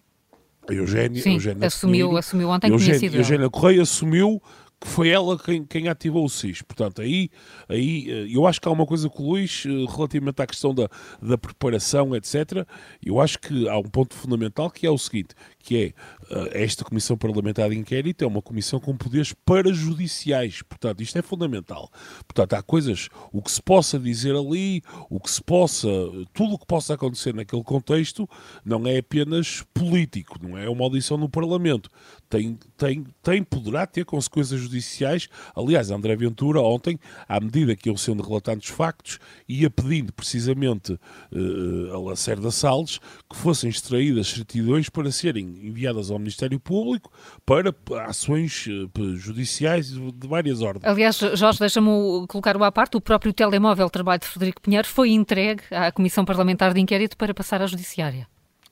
Eugénia, 0.75 1.21
Sim, 1.21 1.33
Eugénia 1.33 1.67
assumiu, 1.67 2.17
assumiu 2.17 2.49
ontem 2.49 2.71
Eugénia, 2.71 3.17
Eugénia 3.17 3.49
Correia 3.49 3.81
assumiu 3.81 4.41
que 4.79 4.87
foi 4.87 5.09
ela 5.09 5.37
quem, 5.37 5.65
quem 5.65 5.89
ativou 5.89 6.25
o 6.25 6.29
SIS. 6.29 6.61
Portanto, 6.61 7.01
aí, 7.01 7.29
aí 7.67 8.09
eh, 8.09 8.27
eu 8.31 8.47
acho 8.47 8.61
que 8.61 8.67
há 8.67 8.71
uma 8.71 8.85
coisa 8.85 9.09
com 9.09 9.23
o 9.23 9.29
Luís 9.31 9.65
eh, 9.65 9.69
relativamente 9.93 10.41
à 10.41 10.47
questão 10.47 10.73
da, 10.73 10.89
da 11.21 11.37
preparação, 11.37 12.15
etc. 12.15 12.65
Eu 13.03 13.19
acho 13.19 13.39
que 13.39 13.67
há 13.67 13.77
um 13.77 13.83
ponto 13.83 14.15
fundamental 14.15 14.71
que 14.71 14.87
é 14.87 14.89
o 14.89 14.97
seguinte, 14.97 15.35
que 15.59 15.75
é 15.75 15.85
eh, 16.31 16.63
esta 16.63 16.85
Comissão 16.85 17.17
Parlamentar 17.17 17.69
de 17.69 17.77
Inquérito 17.77 18.23
é 18.23 18.27
uma 18.27 18.41
comissão 18.41 18.79
com 18.79 18.95
poderes 18.95 19.33
parajudiciais. 19.45 20.61
Portanto, 20.61 21.01
isto 21.01 21.17
é 21.17 21.21
fundamental. 21.21 21.91
Portanto, 22.25 22.53
há 22.53 22.63
coisas, 22.63 23.09
o 23.33 23.41
que 23.41 23.51
se 23.51 23.61
possa 23.61 23.99
dizer 23.99 24.33
ali, 24.33 24.81
o 25.09 25.19
que 25.19 25.29
se 25.29 25.43
possa, 25.43 25.89
tudo 26.33 26.53
o 26.53 26.59
que 26.59 26.65
possa 26.65 26.93
acontecer 26.93 27.33
naquele 27.33 27.63
contexto, 27.63 28.29
não 28.63 28.87
é 28.87 28.99
apenas 28.99 29.63
político, 29.73 30.37
não 30.41 30.57
é 30.57 30.69
uma 30.69 30.85
audição 30.85 31.17
no 31.17 31.27
Parlamento. 31.27 31.89
Tem, 32.29 32.57
tem, 32.77 33.03
tem, 33.21 33.43
poderá 33.43 33.85
ter 33.85 34.05
consequências 34.05 34.68
judiciais. 34.69 35.27
Aliás, 35.55 35.91
André 35.91 36.15
Ventura, 36.15 36.61
ontem, 36.61 36.99
à 37.27 37.39
medida 37.39 37.75
que 37.75 37.89
iam 37.89 37.97
sendo 37.97 38.23
relatados 38.23 38.69
os 38.69 38.71
factos, 38.71 39.19
ia 39.47 39.69
pedindo 39.69 40.13
precisamente 40.13 40.93
uh, 40.93 41.93
a 41.93 41.99
Lacerda 41.99 42.51
Salles 42.51 42.99
que 43.29 43.35
fossem 43.35 43.69
extraídas 43.69 44.27
certidões 44.27 44.89
para 44.89 45.11
serem 45.11 45.45
enviadas 45.63 46.11
ao 46.11 46.19
Ministério 46.19 46.59
Público 46.59 47.11
para 47.45 47.73
ações 48.07 48.67
uh, 48.67 49.15
judiciais 49.15 49.89
de 49.89 50.27
várias 50.27 50.61
ordens. 50.61 50.85
Aliás, 50.85 51.17
Jorge, 51.17 51.59
deixa-me 51.59 52.27
colocar 52.27 52.55
o 52.55 52.63
à 52.63 52.71
parte, 52.71 52.97
o 52.97 53.01
próprio 53.01 53.33
telemóvel 53.33 53.89
trabalho 53.89 54.19
de 54.19 54.27
Frederico 54.27 54.61
Pinheiro 54.61 54.87
foi 54.87 55.09
entregue 55.11 55.63
à 55.71 55.91
Comissão 55.91 56.25
Parlamentar 56.25 56.73
de 56.73 56.79
Inquérito 56.79 57.17
para 57.17 57.33
passar 57.33 57.61
à 57.61 57.67
Judiciária. 57.67 58.27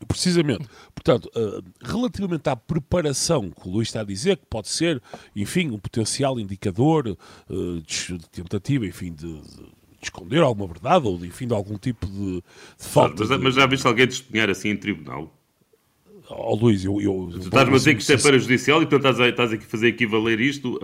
Precisamente. 0.06 0.68
Portanto, 0.94 1.30
uh, 1.36 1.64
relativamente 1.82 2.48
à 2.50 2.56
preparação 2.56 3.50
que 3.50 3.68
o 3.68 3.72
Luís 3.72 3.88
está 3.88 4.02
a 4.02 4.04
dizer, 4.04 4.38
que 4.38 4.46
pode 4.46 4.68
ser, 4.68 5.02
enfim, 5.36 5.70
um 5.70 5.80
potencial 5.80 6.40
indicador 6.40 7.18
uh, 7.50 7.82
de, 7.82 8.20
tentativa, 8.32 8.86
enfim, 8.86 9.12
de, 9.12 9.42
de, 9.42 9.78
esconder 10.02 10.42
alguma 10.42 10.68
verdade 10.68 11.08
ou, 11.08 11.26
enfim, 11.26 11.48
de 11.48 11.54
algum 11.54 11.78
tipo 11.78 12.06
de, 12.06 12.36
de 12.36 12.44
falta. 12.78 13.26
Mas, 13.26 13.42
mas 13.42 13.56
já 13.56 13.66
viste 13.66 13.88
alguém 13.88 14.08
testemunhar 14.08 14.50
assim 14.50 14.70
em 14.70 14.78
tribunal? 14.78 15.37
Oh, 16.30 16.56
Luís, 16.56 16.84
eu. 16.84 17.00
eu 17.00 17.30
tu 17.32 17.40
estás-me 17.40 17.74
a 17.74 17.78
dizer 17.78 17.96
que 17.96 18.02
isto 18.02 18.12
é 18.12 18.18
para 18.18 18.38
judicial 18.38 18.82
e 18.82 18.86
portanto 18.86 19.12
estás, 19.12 19.22
a, 19.22 19.30
estás 19.30 19.54
aqui 19.54 19.64
a 19.66 19.70
fazer 19.70 19.88
equivaler 19.88 20.42
isto 20.42 20.78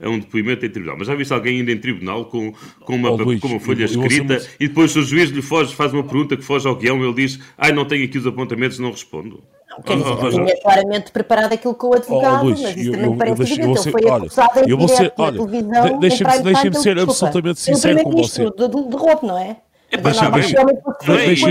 a, 0.00 0.06
a, 0.06 0.10
um 0.10 0.18
depoimento 0.18 0.66
em 0.66 0.70
tribunal. 0.70 0.96
Mas 0.98 1.06
já 1.06 1.14
viste 1.14 1.32
alguém 1.32 1.60
ainda 1.60 1.72
em 1.72 1.78
tribunal 1.78 2.26
com, 2.26 2.52
com, 2.80 2.96
uma, 2.96 3.10
oh, 3.10 3.16
Luís, 3.16 3.40
com 3.40 3.48
uma 3.48 3.60
folha 3.60 3.82
eu, 3.82 3.86
escrita 3.86 4.34
eu 4.34 4.46
e 4.60 4.68
depois 4.68 4.94
o 4.94 5.02
juiz 5.02 5.30
lhe 5.30 5.40
foge, 5.40 5.74
faz 5.74 5.94
uma 5.94 6.02
pergunta 6.02 6.36
que 6.36 6.42
foge 6.42 6.68
ao 6.68 6.76
guião 6.76 7.02
ele 7.02 7.14
diz: 7.14 7.38
Ai, 7.56 7.72
não 7.72 7.86
tenho 7.86 8.04
aqui 8.04 8.18
os 8.18 8.26
apontamentos, 8.26 8.78
não 8.78 8.90
respondo. 8.90 9.42
Não, 9.70 9.82
quer 9.82 9.96
dizer, 9.96 10.10
oh, 10.10 10.30
tinha 10.30 10.60
claramente 10.60 11.10
preparado 11.10 11.52
aquilo 11.54 11.74
com 11.74 11.86
o 11.88 11.94
advogado, 11.94 12.42
oh, 12.42 12.48
Luís, 12.48 12.60
mas 12.60 12.76
isso 12.76 12.88
eu, 12.88 12.92
também 12.92 13.10
eu, 13.10 13.16
parece 13.16 13.42
evidente. 13.42 13.70
Ele 13.70 13.90
foi 13.90 14.10
acusado 14.10 14.58
em 14.60 14.64
direto 14.66 14.88
ser, 14.88 15.12
olha, 15.16 15.38
na 15.38 15.46
televisão. 15.46 15.98
Deixa-me 16.00 16.42
deixa 16.42 16.72
ser 16.74 16.98
absolutamente 16.98 17.60
sincero 17.60 18.02
com 18.02 18.10
você. 18.10 18.44
De, 18.44 18.68
de, 18.68 18.88
de 18.88 18.96
roubo, 18.96 19.26
não 19.26 19.38
é? 19.38 19.56
É, 19.92 21.26
deixa 21.26 21.50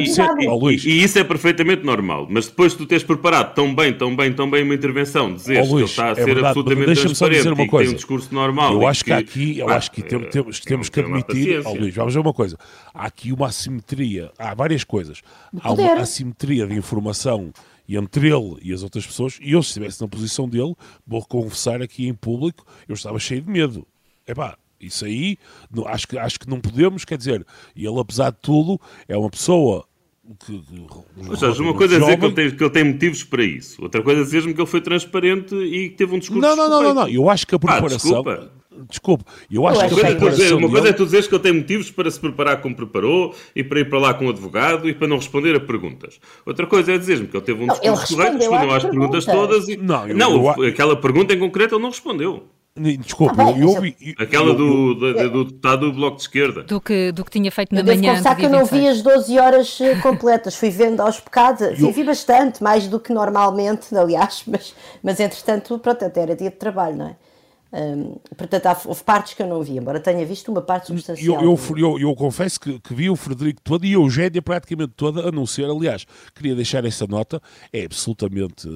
e, 0.89 1.03
isso 1.03 1.19
é 1.19 1.24
perfeitamente 1.24 1.83
normal, 1.83 2.27
mas 2.29 2.48
depois 2.48 2.71
de 2.71 2.79
tu 2.79 2.86
teres 2.88 3.03
preparado 3.03 3.53
tão 3.53 3.74
bem, 3.74 3.93
tão 3.93 4.15
bem, 4.15 4.33
tão 4.33 4.50
bem 4.50 4.63
uma 4.63 4.74
intervenção, 4.74 5.27
oh, 5.27 5.29
Luís, 5.29 5.45
que 5.45 5.51
ele 5.51 5.83
está 5.83 6.07
a 6.07 6.12
é 6.12 6.15
ser 6.15 6.25
verdade, 6.25 6.48
absolutamente 6.48 7.01
transparente 7.01 7.48
e 7.48 7.55
que 7.55 7.77
tem 7.77 7.89
um 7.89 7.93
discurso 7.93 8.33
normal. 8.33 8.74
Eu 8.74 8.88
acho 8.88 9.05
que, 9.05 9.12
que 9.12 9.13
aqui, 9.13 9.60
eu 9.60 9.69
ah, 9.69 9.75
acho 9.75 9.91
que 9.91 10.01
temos, 10.01 10.29
temos, 10.29 10.60
temos 10.60 10.89
que 10.89 11.00
admitir, 11.00 11.62
oh, 11.65 11.74
Luís, 11.74 11.93
vamos 11.93 12.13
ver 12.13 12.19
uma 12.19 12.33
coisa, 12.33 12.57
há 12.93 13.05
aqui 13.05 13.31
uma 13.31 13.48
assimetria, 13.48 14.31
há 14.39 14.55
várias 14.55 14.83
coisas, 14.83 15.21
há 15.62 15.71
uma 15.71 16.01
assimetria 16.01 16.65
de 16.65 16.74
informação 16.74 17.51
entre 17.88 18.29
ele 18.29 18.57
e 18.62 18.74
as 18.74 18.83
outras 18.83 19.05
pessoas, 19.05 19.38
e 19.41 19.51
eu 19.51 19.62
se 19.62 19.69
estivesse 19.69 20.01
na 20.01 20.08
posição 20.08 20.47
dele, 20.47 20.73
vou 21.06 21.23
confessar 21.25 21.82
aqui 21.82 22.08
em 22.08 22.13
público, 22.13 22.65
eu 22.88 22.95
estava 22.95 23.19
cheio 23.19 23.41
de 23.41 23.51
medo. 23.51 23.86
Epá, 24.27 24.56
isso 24.82 25.06
aí, 25.06 25.38
acho 25.86 26.08
que, 26.08 26.17
acho 26.17 26.39
que 26.39 26.50
não 26.50 26.60
podemos, 26.60 27.06
quer 27.06 27.17
dizer, 27.17 27.46
ele 27.76 28.00
apesar 28.00 28.32
de 28.32 28.38
tudo, 28.41 28.80
é 29.08 29.17
uma 29.17 29.30
pessoa 29.30 29.86
que, 30.46 30.62
que, 31.30 31.38
seja, 31.38 31.62
uma 31.62 31.74
coisa 31.74 31.98
é 31.98 32.00
dizer 32.00 32.17
que 32.17 32.26
ele, 32.26 32.34
tem, 32.34 32.52
que 32.52 32.63
ele 32.63 32.70
tem 32.70 32.84
motivos 32.84 33.24
para 33.24 33.44
isso, 33.44 33.82
outra 33.82 34.02
coisa 34.02 34.22
é 34.22 34.24
dizer-me 34.24 34.54
que 34.54 34.62
ele 34.62 34.67
foi 34.67 34.82
transparente 34.82 35.56
e 35.56 35.89
que 35.89 35.96
teve 35.96 36.15
um 36.15 36.20
discurso. 36.20 36.41
Não, 36.41 36.56
não, 36.56 36.70
não, 36.70 36.84
não, 36.84 36.94
não, 36.94 37.10
eu 37.10 37.30
acho 37.30 37.46
que 37.46 37.56
a 37.56 37.58
ah, 37.58 37.60
preparação. 37.60 38.24
Ah, 38.28 38.48
desculpa. 38.88 39.26
eu 39.50 39.67
acho 39.67 39.82
eu 39.82 39.89
que 39.89 39.94
a 40.00 40.06
preparação. 40.06 40.58
Uma 40.58 40.70
coisa 40.70 40.89
é 40.89 40.94
tu 40.94 41.06
dizeres 41.06 41.28
que 41.28 41.36
ele 41.36 41.44
tem 41.44 41.54
motivos 41.54 41.91
para 41.91 42.10
se 42.10 42.20
preparar 42.20 42.62
como 42.62 42.76
preparou 42.76 43.36
e 43.56 43.63
para 43.63 43.80
ir 43.80 43.89
para 43.89 44.00
lá 44.00 44.13
com 44.13 44.28
o 44.28 44.30
advogado 44.30 44.88
e 44.88 44.94
para 44.94 45.08
não 45.08 45.17
responder 45.17 45.56
a 45.56 45.60
perguntas. 45.60 46.20
Outra 46.46 46.65
coisa 46.67 46.94
é 46.94 46.98
dizer-me 46.98 47.28
que 47.28 47.36
ele 47.36 47.44
teve 47.44 47.63
um 47.63 47.67
discurso 47.67 48.15
correto, 48.15 48.38
respondeu 48.38 48.72
às 48.72 48.84
perguntas 48.84 49.26
todas 49.26 49.67
e. 49.67 49.78
Não, 49.78 50.08
eu, 50.08 50.15
não 50.15 50.56
eu, 50.58 50.70
aquela 50.70 50.96
pergunta 50.96 51.34
em 51.34 51.39
concreto 51.39 51.76
ele 51.76 51.82
não 51.82 51.89
respondeu. 51.89 52.48
Desculpa, 52.73 53.36
ah, 53.38 53.51
eu, 53.51 53.86
eu, 53.86 53.93
Aquela 54.17 54.53
do, 54.55 54.95
do, 54.95 55.29
do 55.29 55.45
deputado 55.45 55.91
do 55.91 55.93
Bloco 55.93 56.15
de 56.15 56.21
Esquerda. 56.21 56.63
Do 56.63 56.79
que, 56.79 57.12
do 57.12 57.25
que 57.25 57.31
tinha 57.31 57.51
feito 57.51 57.75
na 57.75 57.81
eu 57.81 57.86
manhã. 57.86 58.13
Devo 58.21 58.36
que 58.38 58.45
eu 58.45 58.49
não 58.49 58.65
vi 58.65 58.88
as 58.88 59.01
12 59.01 59.38
horas 59.38 59.81
eh, 59.81 59.95
completas, 59.95 60.55
fui 60.55 60.69
vendo 60.69 61.01
aos 61.01 61.19
pecados, 61.19 61.77
eu... 61.77 61.91
vi 61.91 62.03
bastante, 62.03 62.63
mais 62.63 62.88
do 62.88 62.97
que 62.97 63.12
normalmente, 63.12 63.93
aliás, 63.93 64.43
mas, 64.47 64.73
mas 65.03 65.19
entretanto, 65.19 65.77
pronto, 65.79 66.05
até 66.05 66.21
era 66.21 66.34
dia 66.34 66.49
de 66.49 66.55
trabalho, 66.55 66.95
não 66.95 67.07
é? 67.07 67.15
Um, 67.73 68.17
portanto, 68.36 68.65
há, 68.65 68.77
houve 68.86 69.03
partes 69.03 69.34
que 69.34 69.41
eu 69.41 69.47
não 69.47 69.63
vi, 69.63 69.77
embora 69.77 69.99
tenha 69.99 70.25
visto 70.25 70.51
uma 70.51 70.62
parte 70.62 70.88
substancial. 70.88 71.41
Eu, 71.41 71.57
eu, 71.57 71.77
eu, 71.77 71.99
eu 71.99 72.15
confesso 72.15 72.60
que, 72.60 72.79
que, 72.79 72.93
vi 72.93 73.10
o 73.10 73.15
Frederico 73.15 73.62
todo 73.62 73.86
e 73.86 73.89
a 73.89 73.93
Eugénia 73.93 74.41
praticamente 74.41 74.93
toda, 74.95 75.29
a 75.29 75.31
não 75.31 75.45
ser, 75.45 75.65
aliás, 75.65 76.05
queria 76.36 76.53
deixar 76.53 76.84
essa 76.84 77.07
nota, 77.07 77.41
é 77.71 77.86
absolutamente. 77.86 78.67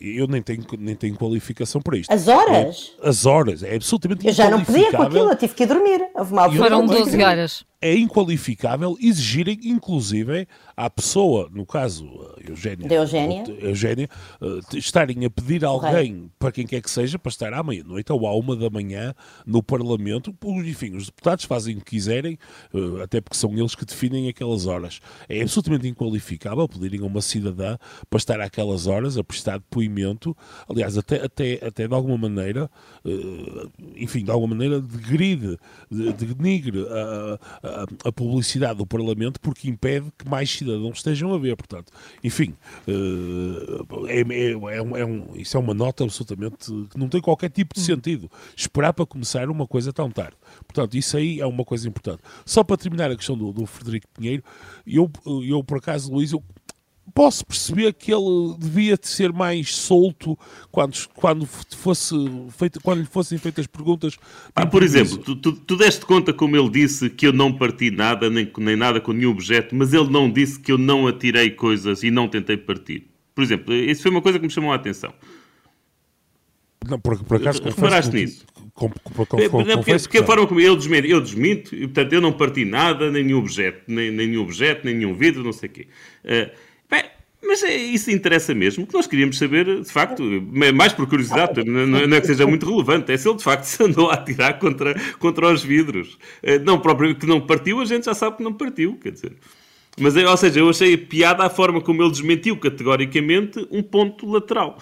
Eu 0.00 0.26
nem 0.26 0.40
tenho, 0.40 0.64
nem 0.78 0.94
tenho 0.94 1.14
qualificação 1.16 1.82
para 1.82 1.98
isto. 1.98 2.10
As 2.10 2.26
horas? 2.26 2.96
É, 3.02 3.08
as 3.08 3.26
horas, 3.26 3.62
é 3.62 3.74
absolutamente 3.76 4.26
Eu 4.26 4.32
já 4.32 4.50
não 4.50 4.64
podia 4.64 4.90
com 4.92 5.02
aquilo, 5.02 5.30
eu 5.30 5.36
tive 5.36 5.54
que 5.54 5.64
ir 5.64 5.66
dormir. 5.66 6.08
Houve 6.14 6.32
mal 6.32 6.50
Foram 6.50 6.86
12 6.86 7.22
horas 7.22 7.68
é 7.80 7.94
inqualificável 7.94 8.96
exigirem, 9.00 9.58
inclusive, 9.64 10.48
à 10.78 10.88
pessoa, 10.88 11.50
no 11.52 11.66
caso, 11.66 12.08
Eugénia, 12.48 12.86
Eugénia. 12.92 13.44
Eugénia 13.60 14.08
uh, 14.40 14.76
estarem 14.76 15.24
a 15.24 15.30
pedir 15.30 15.64
a 15.64 15.68
alguém, 15.68 16.30
para 16.38 16.52
quem 16.52 16.64
quer 16.64 16.80
que 16.80 16.88
seja, 16.88 17.18
para 17.18 17.30
estar 17.30 17.52
à 17.52 17.64
meia-noite 17.64 18.12
ou 18.12 18.24
à 18.28 18.36
uma 18.36 18.54
da 18.54 18.70
manhã 18.70 19.12
no 19.44 19.60
Parlamento. 19.60 20.32
Enfim, 20.44 20.94
os 20.94 21.06
deputados 21.06 21.44
fazem 21.44 21.76
o 21.76 21.78
que 21.80 21.90
quiserem, 21.90 22.38
uh, 22.72 23.02
até 23.02 23.20
porque 23.20 23.36
são 23.36 23.52
eles 23.58 23.74
que 23.74 23.84
definem 23.84 24.28
aquelas 24.28 24.66
horas. 24.66 25.00
É 25.28 25.42
absolutamente 25.42 25.88
inqualificável 25.88 26.68
pedirem 26.68 27.00
a 27.00 27.06
uma 27.06 27.22
cidadã 27.22 27.76
para 28.08 28.18
estar 28.18 28.40
àquelas 28.40 28.86
horas 28.86 29.18
a 29.18 29.24
prestar 29.24 29.58
depoimento, 29.58 30.36
aliás, 30.68 30.96
até, 30.96 31.24
até, 31.24 31.54
até 31.66 31.88
de 31.88 31.94
alguma 31.94 32.16
maneira, 32.16 32.70
uh, 33.04 33.70
enfim, 33.96 34.22
de 34.22 34.30
alguma 34.30 34.54
maneira, 34.54 34.80
degride, 34.80 35.58
de, 35.90 36.12
denigre 36.12 36.86
a 36.88 37.38
a, 38.04 38.12
publicidade 38.12 38.78
do 38.78 38.86
Parlamento 38.86 39.40
porque 39.40 39.68
impede 39.68 40.06
que 40.16 40.28
mais 40.28 40.50
cidadãos 40.50 40.67
estejam 40.92 41.32
a 41.32 41.38
ver. 41.38 41.56
Portanto, 41.56 41.92
enfim, 42.22 42.54
uh, 42.86 44.06
é, 44.06 44.20
é, 44.20 44.50
é, 44.52 44.82
um, 44.82 44.96
é, 44.96 45.04
um, 45.04 45.36
isso 45.36 45.56
é 45.56 45.60
uma 45.60 45.74
nota 45.74 46.04
absolutamente 46.04 46.66
que 46.90 46.98
não 46.98 47.08
tem 47.08 47.20
qualquer 47.20 47.50
tipo 47.50 47.74
de 47.74 47.80
hum. 47.80 47.84
sentido. 47.84 48.30
Esperar 48.56 48.92
para 48.92 49.06
começar 49.06 49.48
uma 49.48 49.66
coisa 49.66 49.92
tão 49.92 50.10
tarde. 50.10 50.36
Portanto, 50.66 50.96
isso 50.96 51.16
aí 51.16 51.40
é 51.40 51.46
uma 51.46 51.64
coisa 51.64 51.88
importante. 51.88 52.22
Só 52.44 52.62
para 52.62 52.76
terminar 52.76 53.10
a 53.10 53.16
questão 53.16 53.36
do, 53.36 53.52
do 53.52 53.66
Frederico 53.66 54.06
Pinheiro, 54.14 54.42
eu, 54.86 55.10
eu 55.46 55.62
por 55.62 55.78
acaso, 55.78 56.12
Luís, 56.12 56.32
eu 56.32 56.42
posso 57.14 57.44
perceber 57.44 57.92
que 57.94 58.12
ele 58.12 58.54
devia 58.58 58.98
ser 59.00 59.32
mais 59.32 59.74
solto 59.74 60.38
quando, 60.70 60.96
quando, 61.14 61.46
fosse 61.46 62.14
feito, 62.56 62.80
quando 62.80 63.00
lhe 63.00 63.06
fossem 63.06 63.38
feitas 63.38 63.66
perguntas. 63.66 64.16
Ah, 64.54 64.66
por 64.66 64.82
exemplo, 64.82 65.18
tu, 65.18 65.36
tu, 65.36 65.52
tu, 65.52 65.76
deste 65.76 66.04
conta 66.04 66.32
como 66.32 66.56
ele 66.56 66.70
disse 66.70 67.10
que 67.10 67.26
eu 67.26 67.32
não 67.32 67.52
parti 67.52 67.90
nada, 67.90 68.28
nem, 68.28 68.50
nem 68.58 68.76
nada 68.76 69.00
com 69.00 69.12
nenhum 69.12 69.30
objeto, 69.30 69.74
mas 69.74 69.92
ele 69.92 70.08
não 70.10 70.30
disse 70.30 70.58
que 70.58 70.72
eu 70.72 70.78
não 70.78 71.06
atirei 71.06 71.50
coisas 71.50 72.02
e 72.02 72.10
não 72.10 72.28
tentei 72.28 72.56
partir. 72.56 73.06
Por 73.34 73.42
exemplo, 73.44 73.72
isso 73.72 74.02
foi 74.02 74.10
uma 74.10 74.22
coisa 74.22 74.38
que 74.38 74.44
me 74.44 74.50
chamou 74.50 74.72
a 74.72 74.76
atenção. 74.76 75.12
Não, 76.88 76.98
por, 76.98 77.22
por 77.24 77.36
acaso, 77.36 77.62
Reparaste 77.62 78.14
nisso? 78.14 78.46
Com, 78.72 78.90
com, 78.90 79.26
com, 79.26 79.40
é, 79.40 79.48
porque, 79.48 80.18
a 80.18 80.24
forma 80.24 80.46
como 80.46 80.60
eu 80.60 80.76
desminto, 80.76 81.06
eu 81.08 81.20
desminto, 81.20 81.74
e 81.74 81.80
portanto 81.80 82.12
eu 82.12 82.20
não 82.20 82.32
parti 82.32 82.64
nada, 82.64 83.10
nem 83.10 83.24
nenhum 83.24 83.38
objeto, 83.38 83.82
nem, 83.88 84.10
nem 84.10 84.28
nenhum 84.28 84.42
objeto, 84.42 84.84
nem 84.84 84.94
nenhum 84.94 85.14
vidro, 85.14 85.42
não 85.42 85.52
sei 85.52 85.68
o 85.68 85.72
quê. 85.72 85.88
Uh, 86.24 86.67
mas 87.42 87.62
é, 87.62 87.76
isso 87.76 88.10
interessa 88.10 88.54
mesmo, 88.54 88.86
que 88.86 88.94
nós 88.94 89.06
queríamos 89.06 89.38
saber, 89.38 89.82
de 89.82 89.90
facto, 89.90 90.22
mais 90.74 90.92
por 90.92 91.06
curiosidade, 91.06 91.64
não, 91.64 91.86
não 91.86 92.16
é 92.16 92.20
que 92.20 92.26
seja 92.26 92.46
muito 92.46 92.68
relevante, 92.68 93.12
é 93.12 93.16
se 93.16 93.28
ele 93.28 93.36
de 93.36 93.44
facto 93.44 93.62
se 93.64 93.82
andou 93.82 94.10
a 94.10 94.14
atirar 94.14 94.58
contra, 94.58 94.94
contra 95.18 95.52
os 95.52 95.62
vidros. 95.62 96.18
Eh, 96.42 96.58
não 96.58 96.80
próprio 96.80 97.14
que 97.14 97.26
não 97.26 97.40
partiu, 97.40 97.80
a 97.80 97.84
gente 97.84 98.06
já 98.06 98.14
sabe 98.14 98.38
que 98.38 98.42
não 98.42 98.52
partiu, 98.52 98.98
quer 99.00 99.12
dizer. 99.12 99.32
Mas, 100.00 100.16
ou 100.16 100.36
seja, 100.36 100.60
eu 100.60 100.68
achei 100.68 100.96
piada 100.96 101.44
a 101.44 101.50
forma 101.50 101.80
como 101.80 102.02
ele 102.02 102.10
desmentiu 102.10 102.56
categoricamente 102.56 103.66
um 103.70 103.82
ponto 103.82 104.30
lateral. 104.30 104.78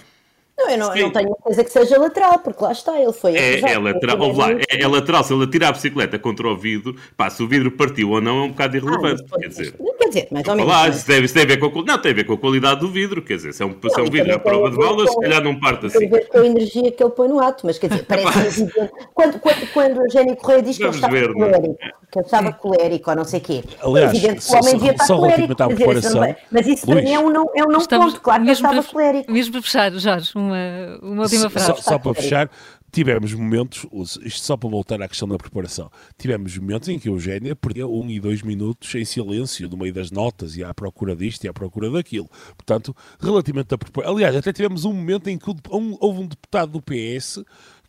Não, 0.59 0.71
eu 0.71 0.79
não, 0.79 0.97
eu 0.97 1.03
não 1.05 1.13
tenho 1.13 1.37
certeza 1.43 1.65
que 1.65 1.71
seja 1.71 2.01
lateral, 2.01 2.39
porque 2.39 2.65
lá 2.65 2.73
está, 2.73 2.99
ele 2.99 3.13
foi 3.13 3.37
é, 3.37 3.61
é 3.61 3.79
lateral, 3.79 4.33
lá, 4.33 4.53
é, 4.53 4.81
é, 4.81 4.89
lateral, 4.89 5.23
se 5.23 5.35
ele 5.35 5.45
atira 5.45 5.69
a 5.69 5.73
bicicleta 5.73 6.19
contra 6.19 6.49
o 6.49 6.57
vidro, 6.57 6.97
pá, 7.15 7.29
se 7.29 7.43
o 7.43 7.49
vidro 7.49 7.71
partiu 7.71 8.11
ou 8.11 8.23
não 8.23 8.39
é 8.39 8.43
um 8.45 8.49
bocado 8.49 8.75
ah, 8.75 8.79
irrelevante, 8.79 9.23
ah, 9.31 9.39
quer 9.39 9.49
dizer. 9.49 9.75
Quer 9.99 10.09
dizer, 10.09 10.29
mais 10.31 10.49
ou 10.49 10.57
menos. 10.57 10.73
Lá, 10.73 10.89
deve, 10.89 11.53
a 11.53 11.67
a, 11.67 11.85
não, 11.85 11.99
tem 11.99 12.13
a 12.13 12.15
ver 12.15 12.25
com 12.25 12.33
a 12.33 12.39
qualidade 12.39 12.81
do 12.81 12.89
vidro, 12.89 13.21
quer 13.21 13.37
dizer, 13.37 13.53
se 13.53 13.63
é 13.63 13.67
um, 13.67 13.77
não, 13.83 13.91
se 13.91 14.01
é 14.01 14.03
um 14.03 14.11
vidro 14.11 14.35
à 14.35 14.39
prova 14.39 14.71
de 14.71 14.77
balas, 14.77 15.11
se 15.11 15.21
calhar 15.21 15.43
não 15.43 15.61
parte 15.61 15.87
assim. 15.87 15.99
Tem 15.99 16.09
a 16.09 16.11
ver 16.13 16.29
com 16.29 16.39
a 16.39 16.47
energia 16.47 16.91
que 16.91 17.03
ele 17.03 17.13
põe 17.13 17.29
no 17.29 17.41
ato, 17.41 17.67
mas 17.67 17.79
quer 17.79 17.91
dizer, 17.91 18.05
parece 18.09 18.63
evidente. 18.63 18.93
Quando, 19.13 19.39
quando, 19.39 19.73
quando 19.73 19.99
o 19.99 20.03
Eugénio 20.05 20.37
Correia 20.37 20.63
diz 20.63 20.79
que 20.79 20.85
ele 20.85 20.95
estava 20.95 21.13
ver, 21.13 21.33
colérico, 21.35 21.77
que 21.77 22.19
ele 22.19 22.25
estava 22.25 22.53
colérico 22.53 23.11
ou 23.11 23.17
não 23.17 23.25
sei 23.25 23.41
o 23.41 23.43
quê, 23.43 23.65
Aliás, 23.83 24.13
é 24.13 24.17
evidente 24.17 24.47
que 24.47 24.53
o 24.53 24.59
homem 24.59 24.75
devia 24.75 24.93
estar 24.93 25.07
colérico. 25.07 26.47
Mas 26.51 26.67
isso 26.67 26.87
para 26.87 27.03
mim 27.03 27.13
é 27.13 27.19
um 27.19 27.31
não, 27.31 27.51
é 27.55 27.63
um 27.63 27.69
não 27.69 27.85
ponto, 27.85 28.21
claro 28.21 28.43
que 28.43 28.49
ele 28.49 28.53
estava 28.53 28.83
colérico. 28.83 29.31
Mesmo 29.31 29.53
para 29.53 29.63
fechar, 29.63 29.93
Jorge, 29.93 30.33
uma, 30.47 30.99
uma 31.03 31.23
última 31.23 31.51
frase. 31.51 31.67
Só, 31.67 31.77
só 31.77 31.99
para 31.99 32.15
fechar, 32.15 32.51
tivemos 32.91 33.35
momentos, 33.35 33.87
isto 34.23 34.41
só 34.41 34.57
para 34.57 34.69
voltar 34.69 35.03
à 35.03 35.09
questão 35.09 35.29
da 35.29 35.37
preparação, 35.37 35.91
tivemos 36.17 36.57
momentos 36.57 36.89
em 36.89 36.99
que 36.99 37.09
Eugénia 37.09 37.55
perdeu 37.55 37.93
um 37.93 38.09
e 38.09 38.19
dois 38.19 38.43
minutos 38.43 38.95
em 38.95 39.05
silêncio 39.05 39.69
no 39.69 39.77
meio 39.77 39.93
das 39.93 40.11
notas 40.11 40.57
e 40.57 40.65
à 40.65 40.73
procura 40.73 41.15
disto 41.15 41.45
e 41.45 41.49
à 41.49 41.53
procura 41.53 41.91
daquilo. 41.91 42.29
Portanto, 42.57 42.97
relativamente 43.21 43.75
à 43.75 43.79
preparação. 43.79 44.17
Aliás, 44.17 44.35
até 44.35 44.53
tivemos 44.53 44.85
um 44.85 44.93
momento 44.93 45.29
em 45.29 45.37
que 45.37 45.51
um, 45.51 45.97
houve 46.01 46.21
um 46.21 46.27
deputado 46.27 46.73
do 46.73 46.83
PS 46.83 47.45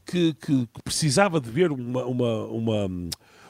que, 0.05 0.33
que, 0.33 0.67
que 0.67 0.83
precisava 0.83 1.39
de 1.39 1.49
ver 1.49 1.71
uma, 1.71 2.05
uma, 2.05 2.45
uma 2.45 3.09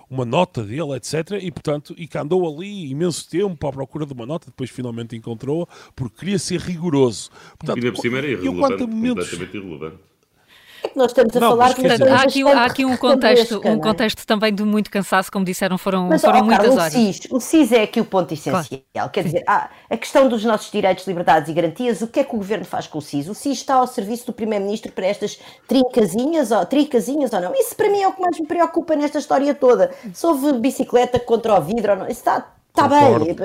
uma 0.09 0.25
nota 0.25 0.63
dele, 0.63 0.93
etc. 0.95 1.41
E, 1.41 1.51
portanto, 1.51 1.93
e 1.97 2.07
que 2.07 2.17
andou 2.17 2.47
ali 2.47 2.89
imenso 2.89 3.29
tempo 3.29 3.67
à 3.67 3.71
procura 3.71 4.05
de 4.05 4.13
uma 4.13 4.25
nota, 4.25 4.47
depois 4.47 4.69
finalmente 4.69 5.15
encontrou-a, 5.15 5.67
porque 5.95 6.19
queria 6.19 6.39
ser 6.39 6.59
rigoroso. 6.59 7.29
Portanto, 7.57 7.85
e 7.85 7.91
por 7.91 8.01
cima 8.01 8.17
era 8.17 8.27
irrelevante, 8.27 8.83
irrelevante 8.83 9.97
nós 10.97 11.11
estamos 11.11 11.35
a 11.35 11.39
não, 11.39 11.49
falar 11.49 11.73
que 11.73 11.85
há 11.85 12.21
aqui, 12.21 12.43
há 12.43 12.65
aqui 12.65 12.85
um 12.85 12.97
contexto, 12.97 13.61
um 13.63 13.73
é? 13.73 13.79
contexto 13.79 14.25
também 14.25 14.53
de 14.53 14.63
muito 14.63 14.89
cansaço, 14.89 15.31
como 15.31 15.45
disseram, 15.45 15.77
foram, 15.77 16.07
mas, 16.07 16.21
foram 16.21 16.41
oh, 16.41 16.43
muitas 16.43 16.75
horas. 16.75 16.93
O 16.93 16.97
CIS, 16.97 17.27
o 17.31 17.39
CIS 17.39 17.71
é 17.71 17.83
aqui 17.83 18.01
o 18.01 18.05
ponto 18.05 18.33
essencial. 18.33 18.81
Claro. 18.93 19.09
Quer 19.11 19.23
dizer, 19.23 19.43
a 19.47 19.97
questão 19.97 20.27
dos 20.27 20.43
nossos 20.43 20.71
direitos, 20.71 21.05
liberdades 21.05 21.49
e 21.49 21.53
garantias, 21.53 22.01
o 22.01 22.07
que 22.07 22.19
é 22.19 22.23
que 22.23 22.33
o 22.33 22.37
governo 22.37 22.65
faz 22.65 22.87
com 22.87 22.97
o 22.97 23.01
CIS? 23.01 23.29
O 23.29 23.35
CIS 23.35 23.59
está 23.59 23.75
ao 23.75 23.87
serviço 23.87 24.25
do 24.25 24.33
Primeiro-Ministro 24.33 24.91
para 24.91 25.05
estas 25.05 25.39
trincazinhas 25.67 26.51
ou, 26.51 26.65
trincazinhas 26.65 27.31
ou 27.31 27.39
não? 27.39 27.53
Isso 27.53 27.75
para 27.75 27.89
mim 27.89 28.01
é 28.01 28.07
o 28.07 28.13
que 28.13 28.21
mais 28.21 28.39
me 28.39 28.47
preocupa 28.47 28.95
nesta 28.95 29.19
história 29.19 29.53
toda. 29.53 29.91
Se 30.13 30.25
houve 30.25 30.53
bicicleta 30.53 31.19
contra 31.19 31.53
o 31.53 31.61
vidro 31.61 31.91
ou 31.91 31.97
não, 31.99 32.05
isso 32.05 32.19
está, 32.21 32.53
está 32.69 32.87
bem. 32.87 33.35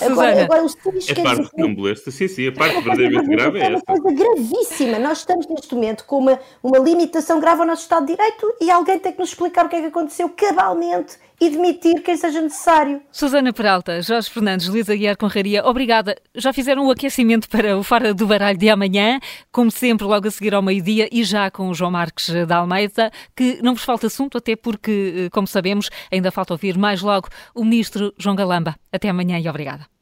Agora, 0.00 0.44
agora 0.44 0.64
os 0.64 0.76
é 1.08 1.14
parte 1.14 1.42
dizer... 1.42 1.96
sim, 2.12 2.28
sim, 2.28 2.48
a 2.48 2.52
parte 2.52 2.76
é 2.78 2.80
verdadeiramente 2.80 3.28
grave 3.28 3.58
é, 3.58 3.62
é 3.62 3.72
essa. 3.72 3.84
É 3.86 3.92
uma 3.92 4.00
coisa 4.00 4.16
gravíssima. 4.16 4.98
Nós 4.98 5.18
estamos 5.18 5.46
neste 5.48 5.74
momento 5.74 6.04
com 6.04 6.18
uma, 6.18 6.38
uma 6.62 6.78
limitação 6.78 7.40
grave 7.40 7.60
ao 7.62 7.66
nosso 7.66 7.82
Estado 7.82 8.06
de 8.06 8.14
Direito 8.14 8.54
e 8.60 8.70
alguém 8.70 8.98
tem 8.98 9.12
que 9.12 9.18
nos 9.18 9.30
explicar 9.30 9.66
o 9.66 9.68
que 9.68 9.76
é 9.76 9.80
que 9.80 9.86
aconteceu 9.86 10.28
cabalmente 10.28 11.18
e 11.40 11.48
demitir 11.48 12.02
quem 12.02 12.16
seja 12.16 12.40
necessário. 12.40 13.00
Susana 13.10 13.52
Peralta, 13.52 14.02
Jorge 14.02 14.28
Fernandes, 14.28 14.68
Luísa 14.68 14.94
Guiar 14.94 15.16
Conraria, 15.16 15.64
obrigada. 15.64 16.14
Já 16.34 16.52
fizeram 16.52 16.86
o 16.86 16.90
aquecimento 16.90 17.48
para 17.48 17.78
o 17.78 17.82
Fara 17.82 18.12
do 18.12 18.26
Baralho 18.26 18.58
de 18.58 18.68
amanhã, 18.68 19.18
como 19.50 19.70
sempre, 19.70 20.06
logo 20.06 20.28
a 20.28 20.30
seguir 20.30 20.54
ao 20.54 20.62
meio-dia 20.62 21.08
e 21.10 21.24
já 21.24 21.50
com 21.50 21.68
o 21.68 21.74
João 21.74 21.90
Marques 21.90 22.28
da 22.46 22.58
Almeida, 22.58 23.10
que 23.34 23.60
não 23.62 23.74
vos 23.74 23.84
falta 23.84 24.06
assunto, 24.06 24.36
até 24.36 24.54
porque, 24.54 25.14
eh, 25.16 25.30
como 25.30 25.46
sabemos, 25.46 25.88
ainda 26.12 26.30
falta 26.30 26.52
ouvir 26.52 26.76
mais 26.76 27.00
logo 27.00 27.28
o 27.54 27.64
Ministro 27.64 28.12
João 28.18 28.36
Galamba. 28.36 28.76
Até 28.92 29.08
amanhã 29.08 29.38
e 29.38 29.48
obrigada. 29.48 29.99